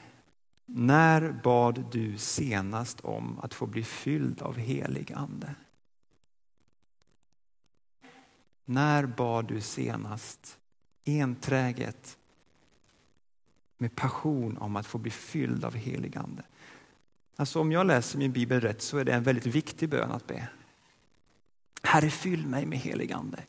När 0.66 1.32
bad 1.32 1.84
du 1.92 2.18
senast 2.18 3.00
om 3.00 3.38
att 3.38 3.54
få 3.54 3.66
bli 3.66 3.82
fylld 3.82 4.42
av 4.42 4.56
helig 4.56 5.12
ande? 5.12 5.54
När 8.64 9.06
bad 9.06 9.48
du 9.48 9.60
senast 9.60 10.58
enträget 11.04 12.18
med 13.78 13.96
passion 13.96 14.58
om 14.58 14.76
att 14.76 14.86
få 14.86 14.98
bli 14.98 15.10
fylld 15.10 15.64
av 15.64 15.74
helig 15.74 16.16
ande? 16.16 16.42
Alltså 17.36 17.60
om 17.60 17.72
jag 17.72 17.86
läser 17.86 18.18
min 18.18 18.32
bibel 18.32 18.60
rätt 18.60 18.82
så 18.82 18.98
är 18.98 19.04
det 19.04 19.12
en 19.12 19.22
väldigt 19.22 19.46
viktig 19.46 19.88
bön 19.88 20.10
att 20.10 20.26
be. 20.26 20.48
Herre, 21.82 22.10
fyll 22.10 22.46
mig 22.46 22.66
med 22.66 22.78
helig 22.78 23.12
ande. 23.12 23.42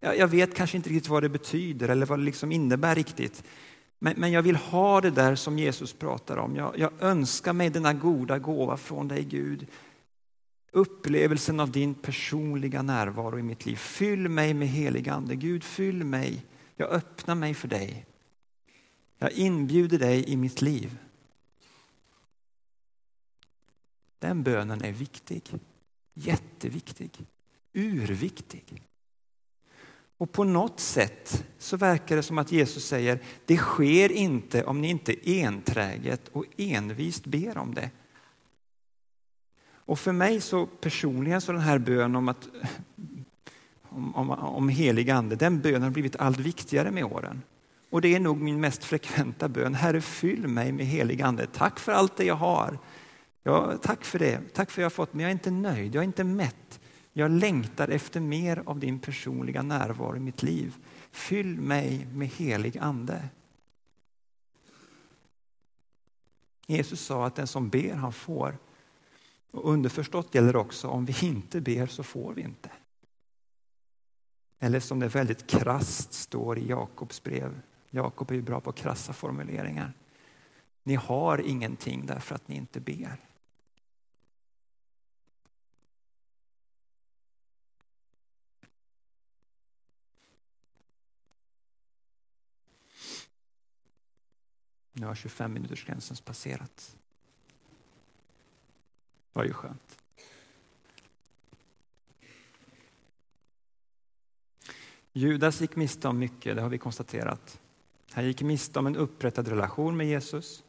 Jag 0.00 0.28
vet 0.28 0.54
kanske 0.54 0.76
inte 0.76 0.90
riktigt 0.90 1.08
vad 1.08 1.22
det 1.22 1.28
betyder 1.28 1.88
eller 1.88 2.06
vad 2.06 2.18
det 2.18 2.24
liksom 2.24 2.52
innebär 2.52 2.94
riktigt. 2.94 3.44
Men, 3.98 4.14
men 4.16 4.32
jag 4.32 4.42
vill 4.42 4.56
ha 4.56 5.00
det 5.00 5.10
där 5.10 5.34
som 5.34 5.58
Jesus 5.58 5.92
pratar 5.92 6.36
om. 6.36 6.56
Jag, 6.56 6.78
jag 6.78 6.90
önskar 7.00 7.52
mig 7.52 7.70
denna 7.70 7.92
goda 7.92 8.38
gåva 8.38 8.76
från 8.76 9.08
dig 9.08 9.24
Gud. 9.24 9.66
Upplevelsen 10.72 11.60
av 11.60 11.70
din 11.70 11.94
personliga 11.94 12.82
närvaro 12.82 13.38
i 13.38 13.42
mitt 13.42 13.66
liv. 13.66 13.76
Fyll 13.76 14.28
mig 14.28 14.54
med 14.54 14.68
helig 14.68 15.08
ande. 15.08 15.36
Gud, 15.36 15.64
fyll 15.64 16.04
mig. 16.04 16.44
Jag 16.76 16.90
öppnar 16.90 17.34
mig 17.34 17.54
för 17.54 17.68
dig. 17.68 18.06
Jag 19.18 19.32
inbjuder 19.32 19.98
dig 19.98 20.30
i 20.30 20.36
mitt 20.36 20.62
liv. 20.62 20.98
Den 24.18 24.42
bönen 24.42 24.84
är 24.84 24.92
viktig. 24.92 25.42
Jätteviktig. 26.14 27.10
Urviktig. 27.72 28.82
Och 30.18 30.32
på 30.32 30.44
något 30.44 30.80
sätt 30.80 31.44
så 31.58 31.76
verkar 31.76 32.16
det 32.16 32.22
som 32.22 32.38
att 32.38 32.52
Jesus 32.52 32.86
säger, 32.86 33.18
det 33.46 33.56
sker 33.56 34.12
inte 34.12 34.64
om 34.64 34.80
ni 34.80 34.88
inte 34.88 35.14
enträget 35.42 36.28
och 36.32 36.44
envist 36.56 37.26
ber 37.26 37.58
om 37.58 37.74
det. 37.74 37.90
Och 39.86 39.98
för 39.98 40.12
mig 40.12 40.40
så 40.40 40.66
personligen 40.66 41.40
så 41.40 41.52
den 41.52 41.60
här 41.60 41.78
bönen 41.78 42.16
om, 42.16 42.28
att, 42.28 42.48
om, 43.82 44.14
om, 44.14 44.30
om 44.30 44.68
helig 44.68 45.10
ande, 45.10 45.36
den 45.36 45.60
bönen 45.60 45.82
har 45.82 45.90
blivit 45.90 46.16
allt 46.16 46.38
viktigare 46.38 46.90
med 46.90 47.04
åren. 47.04 47.42
Och 47.90 48.00
det 48.00 48.14
är 48.14 48.20
nog 48.20 48.40
min 48.40 48.60
mest 48.60 48.84
frekventa 48.84 49.48
bön. 49.48 49.74
Herre, 49.74 50.00
fyll 50.00 50.48
mig 50.48 50.72
med 50.72 50.86
helig 50.86 51.22
ande. 51.22 51.46
Tack 51.46 51.78
för 51.78 51.92
allt 51.92 52.16
det 52.16 52.24
jag 52.24 52.34
har. 52.34 52.78
Ja, 53.42 53.72
tack 53.82 54.04
för 54.04 54.18
det. 54.18 54.40
Tack 54.54 54.70
för 54.70 54.80
att 54.80 54.82
jag 54.82 54.84
har 54.84 54.90
fått, 54.90 55.14
men 55.14 55.20
jag 55.20 55.28
är 55.28 55.32
inte 55.32 55.50
nöjd. 55.50 55.94
Jag 55.94 56.00
är 56.00 56.06
inte 56.06 56.24
mätt. 56.24 56.80
Jag 57.16 57.30
längtar 57.30 57.88
efter 57.88 58.20
mer 58.20 58.62
av 58.66 58.78
din 58.78 58.98
personliga 58.98 59.62
närvaro 59.62 60.16
i 60.16 60.20
mitt 60.20 60.42
liv. 60.42 60.74
Fyll 61.10 61.60
mig 61.60 62.06
med 62.12 62.28
helig 62.28 62.78
ande. 62.78 63.28
Jesus 66.66 67.00
sa 67.00 67.26
att 67.26 67.34
den 67.34 67.46
som 67.46 67.68
ber, 67.68 67.94
han 67.94 68.12
får. 68.12 68.58
Och 69.50 69.70
underförstått 69.72 70.34
gäller 70.34 70.56
också, 70.56 70.88
om 70.88 71.04
vi 71.04 71.26
inte 71.26 71.60
ber 71.60 71.86
så 71.86 72.02
får 72.02 72.32
vi 72.32 72.42
inte. 72.42 72.70
Eller 74.58 74.80
som 74.80 75.00
det 75.00 75.08
väldigt 75.08 75.46
krast 75.46 76.12
står 76.12 76.58
i 76.58 76.68
Jakobs 76.68 77.22
brev. 77.22 77.60
Jakob 77.90 78.30
är 78.30 78.34
ju 78.34 78.42
bra 78.42 78.60
på 78.60 78.72
krassa 78.72 79.12
formuleringar. 79.12 79.92
Ni 80.82 80.94
har 80.94 81.38
ingenting 81.38 82.06
därför 82.06 82.34
att 82.34 82.48
ni 82.48 82.56
inte 82.56 82.80
ber. 82.80 83.16
Nu 94.96 95.06
har 95.06 95.14
25 95.14 95.52
minuters 95.52 95.84
gränsen 95.84 96.16
passerat. 96.24 96.96
Det 99.32 99.38
var 99.38 99.44
ju 99.44 99.52
skönt. 99.52 99.98
Judas 105.12 105.60
gick 105.60 105.76
miste 105.76 106.08
om 106.08 106.18
mycket, 106.18 106.56
det 106.56 106.62
har 106.62 106.68
vi 106.68 106.78
konstaterat. 106.78 107.60
Han 108.10 108.24
gick 108.24 108.42
miste 108.42 108.78
om 108.78 108.86
en 108.86 108.96
upprättad 108.96 109.48
relation 109.48 109.96
med 109.96 110.06
Jesus. 110.06 110.64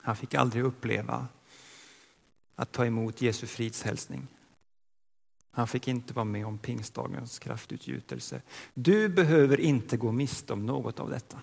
Han 0.00 0.16
fick 0.16 0.34
aldrig 0.34 0.64
uppleva 0.64 1.28
att 2.54 2.72
ta 2.72 2.86
emot 2.86 3.22
Jesu 3.22 3.46
fridshälsning. 3.46 4.26
Han 5.50 5.68
fick 5.68 5.88
inte 5.88 6.14
vara 6.14 6.24
med 6.24 6.46
om 6.46 6.58
pingstdagens 6.58 7.38
kraftutgjutelse. 7.38 8.42
Du 8.74 9.08
behöver 9.08 9.60
inte 9.60 9.96
gå 9.96 10.12
miste 10.12 10.52
om 10.52 10.66
något 10.66 11.00
av 11.00 11.10
detta. 11.10 11.42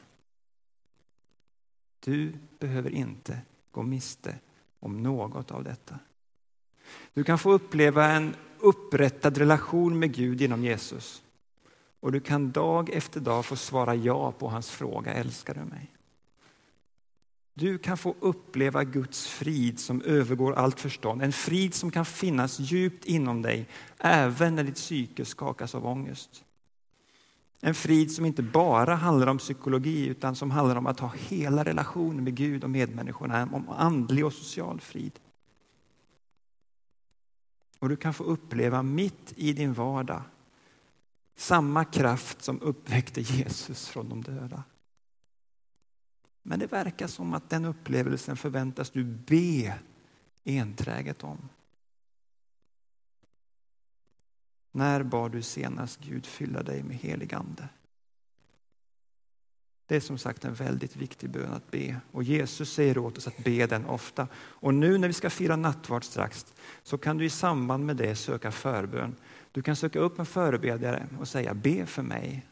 Du 2.04 2.34
behöver 2.60 2.90
inte 2.90 3.42
gå 3.72 3.84
miste 3.84 4.36
om 4.80 5.04
något 5.04 5.52
av 5.52 5.64
detta. 5.64 6.00
Du 7.14 7.24
kan 7.24 7.40
få 7.40 7.52
uppleva 7.52 8.12
en 8.12 8.36
upprättad 8.60 9.38
relation 9.38 10.00
med 10.00 10.14
Gud 10.14 10.42
genom 10.42 10.64
Jesus. 10.64 11.24
Och 12.00 12.12
du 12.12 12.20
kan 12.20 12.52
dag 12.52 12.90
efter 12.90 13.20
dag 13.20 13.46
få 13.46 13.56
svara 13.56 13.96
ja 13.96 14.32
på 14.32 14.48
hans 14.48 14.72
fråga, 14.72 15.14
älskar 15.14 15.54
du 15.54 15.62
mig? 15.62 15.92
Du 17.54 17.78
kan 17.78 17.98
få 17.98 18.16
uppleva 18.20 18.84
Guds 18.84 19.28
frid 19.28 19.80
som 19.80 20.02
övergår 20.02 20.54
allt 20.54 20.80
förstånd. 20.80 21.22
En 21.22 21.34
frid 21.34 21.74
som 21.74 21.92
kan 21.92 22.06
finnas 22.06 22.60
djupt 22.60 23.06
inom 23.06 23.42
dig, 23.42 23.68
även 23.98 24.56
när 24.56 24.64
ditt 24.64 24.76
psyke 24.76 25.26
skakas 25.26 25.76
av 25.76 25.86
ångest. 25.86 26.44
En 27.66 27.76
frid 27.76 28.12
som 28.12 28.26
inte 28.26 28.44
bara 28.44 28.96
handlar 28.96 29.28
om 29.28 29.38
psykologi 29.38 30.08
utan 30.08 30.36
som 30.36 30.52
handlar 30.52 30.76
om 30.76 30.88
att 30.88 31.00
ha 31.00 31.14
hela 31.18 31.64
relationen 31.64 32.24
med 32.24 32.36
Gud 32.36 32.64
och 32.64 32.70
medmänniskorna, 32.70 33.50
om 33.52 33.70
andlig 33.70 34.26
och 34.26 34.34
social 34.34 34.82
frid. 34.82 35.20
Och 37.80 37.90
du 37.90 37.96
kan 37.96 38.14
få 38.14 38.24
uppleva 38.24 38.84
mitt 38.84 39.34
i 39.36 39.54
din 39.54 39.74
vardag 39.74 40.22
samma 41.36 41.86
kraft 41.86 42.44
som 42.44 42.62
uppväckte 42.62 43.22
Jesus 43.22 43.88
från 43.88 44.10
de 44.10 44.22
döda. 44.22 44.64
Men 46.42 46.60
det 46.60 46.68
verkar 46.72 47.08
som 47.08 47.34
att 47.34 47.50
den 47.50 47.66
upplevelsen 47.66 48.38
förväntas 48.38 48.90
du 48.90 49.04
be 49.04 49.76
enträget 50.44 51.24
om. 51.24 51.50
När 54.76 55.04
bad 55.04 55.32
du 55.32 55.42
senast 55.42 56.00
Gud 56.00 56.26
fylla 56.26 56.64
dig 56.64 56.84
med 56.84 56.98
helig 56.98 57.34
ande? 57.34 57.68
Det 59.86 59.96
är 59.96 60.00
som 60.00 60.18
sagt 60.18 60.46
en 60.46 60.54
väldigt 60.54 60.96
viktig 60.96 61.30
bön 61.30 61.54
att 61.54 61.72
be 61.72 62.00
och 62.12 62.24
Jesus 62.24 62.74
säger 62.74 62.98
åt 62.98 63.18
oss 63.18 63.28
att 63.28 63.44
be 63.44 63.68
den 63.68 63.86
ofta. 63.86 64.28
Och 64.36 64.74
nu 64.74 64.98
när 64.98 65.08
vi 65.08 65.14
ska 65.14 65.30
fira 65.30 65.56
nattvard 65.56 66.04
strax 66.04 66.54
så 66.84 66.98
kan 66.98 67.18
du 67.18 67.26
i 67.26 67.30
samband 67.30 67.86
med 67.86 67.96
det 67.96 68.16
söka 68.16 68.52
förbön. 68.52 69.16
Du 69.52 69.62
kan 69.62 69.76
söka 69.76 70.00
upp 70.00 70.20
en 70.20 70.26
förebedjare 70.26 71.08
och 71.20 71.28
säga 71.28 71.54
be 71.54 71.86
för 71.86 72.04
mig 72.04 72.46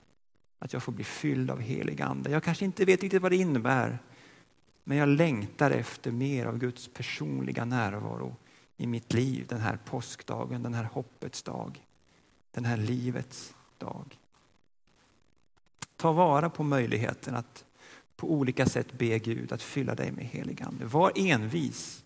att 0.60 0.74
jag 0.74 0.84
får 0.84 0.92
bli 0.92 1.04
fylld 1.04 1.52
av 1.52 1.60
helig 1.60 2.02
ande. 2.02 2.32
Jag 2.32 2.44
kanske 2.44 2.66
inte 2.66 2.86
vet 2.86 3.02
riktigt 3.02 3.22
vad 3.22 3.32
det 3.32 3.38
innebär 3.38 4.00
men 4.84 4.98
jag 4.98 5.10
längtar 5.10 5.72
efter 5.72 6.12
mer 6.12 6.46
av 6.46 6.58
Guds 6.58 6.88
personliga 6.88 7.66
närvaro 7.66 8.36
i 8.78 8.88
mitt 8.88 9.14
liv 9.14 9.46
den 9.50 9.60
här 9.60 9.80
påskdagen, 9.86 10.64
den 10.64 10.74
här 10.74 10.84
hoppets 10.84 11.44
dag 11.44 11.82
den 12.52 12.66
här 12.66 12.78
livets 12.78 13.56
dag. 13.78 14.20
Ta 15.96 16.12
vara 16.12 16.50
på 16.50 16.64
möjligheten 16.64 17.36
att 17.36 17.66
på 18.16 18.32
olika 18.32 18.66
sätt 18.66 18.94
be 18.98 19.20
Gud 19.20 19.52
att 19.52 19.62
fylla 19.62 19.96
dig 19.96 20.12
med 20.12 20.26
helig 20.26 20.62
ande. 20.62 20.86
Var 20.86 21.12
envis, 21.16 22.04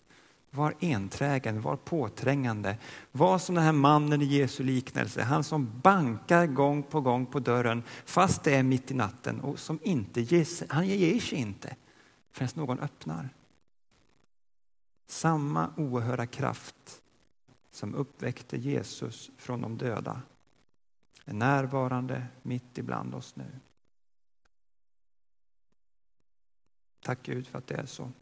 var 0.50 0.74
enträgen, 0.80 1.60
var 1.60 1.76
påträngande. 1.76 2.78
Var 3.12 3.38
som 3.38 3.54
den 3.54 3.64
här 3.64 3.72
mannen 3.72 4.22
i 4.22 4.24
Jesu 4.24 4.64
liknelse, 4.64 5.22
han 5.22 5.44
som 5.44 5.80
bankar 5.80 6.46
gång 6.46 6.82
på 6.82 7.00
gång 7.00 7.26
på 7.26 7.40
dörren 7.40 7.82
fast 8.04 8.42
det 8.42 8.54
är 8.54 8.62
mitt 8.62 8.90
i 8.90 8.94
natten 8.94 9.40
och 9.40 9.58
som 9.58 9.78
inte 9.82 10.20
ger, 10.20 10.72
han 10.72 10.86
ger 10.86 11.20
sig 11.20 11.38
inte 11.38 11.76
förrän 12.32 12.50
någon 12.54 12.78
öppnar. 12.78 13.28
Samma 15.06 15.70
oerhörda 15.76 16.26
kraft 16.26 17.02
som 17.72 17.94
uppväckte 17.94 18.56
Jesus 18.56 19.30
från 19.38 19.60
de 19.60 19.76
döda 19.76 20.22
är 21.26 21.34
närvarande 21.34 22.26
mitt 22.42 22.78
ibland 22.78 23.14
oss 23.14 23.36
nu. 23.36 23.60
Tack 27.00 27.22
Gud 27.22 27.46
för 27.46 27.58
att 27.58 27.66
det 27.66 27.74
är 27.74 27.86
så. 27.86 28.12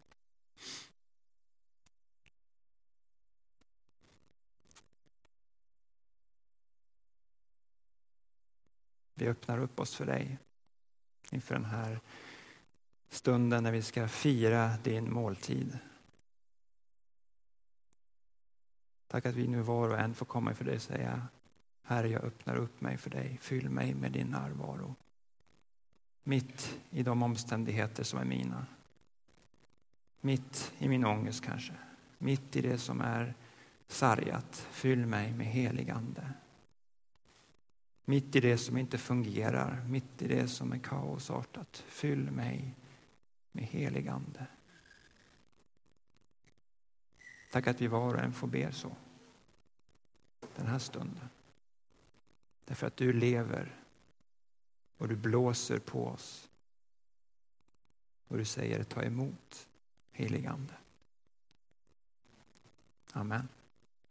Vi 9.14 9.28
öppnar 9.28 9.58
upp 9.58 9.80
oss 9.80 9.94
för 9.94 10.06
dig 10.06 10.38
inför 11.30 11.54
den 11.54 11.64
här 11.64 12.00
stunden 13.08 13.62
när 13.62 13.72
vi 13.72 13.82
ska 13.82 14.08
fira 14.08 14.76
din 14.76 15.12
måltid. 15.12 15.78
Tack 19.06 19.26
att 19.26 19.34
vi 19.34 19.48
nu 19.48 19.60
var 19.60 19.88
och 19.88 19.98
en 19.98 20.14
får 20.14 20.26
komma 20.26 20.50
inför 20.50 20.64
dig 20.64 20.76
och 20.76 20.82
säga 20.82 21.28
Herre, 21.86 22.08
jag 22.08 22.24
öppnar 22.24 22.56
upp 22.56 22.80
mig 22.80 22.96
för 22.96 23.10
dig. 23.10 23.38
Fyll 23.40 23.70
mig 23.70 23.94
med 23.94 24.12
din 24.12 24.26
närvaro. 24.26 24.94
Mitt 26.22 26.78
i 26.90 27.02
de 27.02 27.22
omständigheter 27.22 28.02
som 28.02 28.18
är 28.18 28.24
mina. 28.24 28.66
Mitt 30.20 30.72
i 30.78 30.88
min 30.88 31.04
ångest 31.04 31.44
kanske. 31.44 31.72
Mitt 32.18 32.56
i 32.56 32.60
det 32.60 32.78
som 32.78 33.00
är 33.00 33.34
sargat. 33.86 34.66
Fyll 34.70 35.06
mig 35.06 35.32
med 35.32 35.46
helig 35.46 35.90
ande. 35.90 36.32
Mitt 38.04 38.36
i 38.36 38.40
det 38.40 38.58
som 38.58 38.76
inte 38.76 38.98
fungerar, 38.98 39.84
mitt 39.88 40.22
i 40.22 40.28
det 40.28 40.48
som 40.48 40.72
är 40.72 40.78
kaosartat. 40.78 41.84
Fyll 41.88 42.30
mig 42.30 42.74
med 43.52 43.64
helig 43.64 44.08
ande. 44.08 44.46
Tack 47.50 47.66
att 47.66 47.80
vi 47.80 47.86
var 47.86 48.14
och 48.14 48.20
en 48.20 48.32
får 48.32 48.48
be 48.48 48.72
så. 48.72 48.96
Den 50.56 50.66
här 50.66 50.78
stunden. 50.78 51.28
Därför 52.64 52.86
att 52.86 52.96
du 52.96 53.12
lever 53.12 53.80
och 54.96 55.08
du 55.08 55.16
blåser 55.16 55.78
på 55.78 56.06
oss. 56.06 56.50
Och 58.28 58.38
du 58.38 58.44
säger 58.44 58.84
ta 58.84 59.02
emot 59.02 59.68
helig 60.10 60.46
Ande. 60.46 60.74
Amen. 63.12 63.48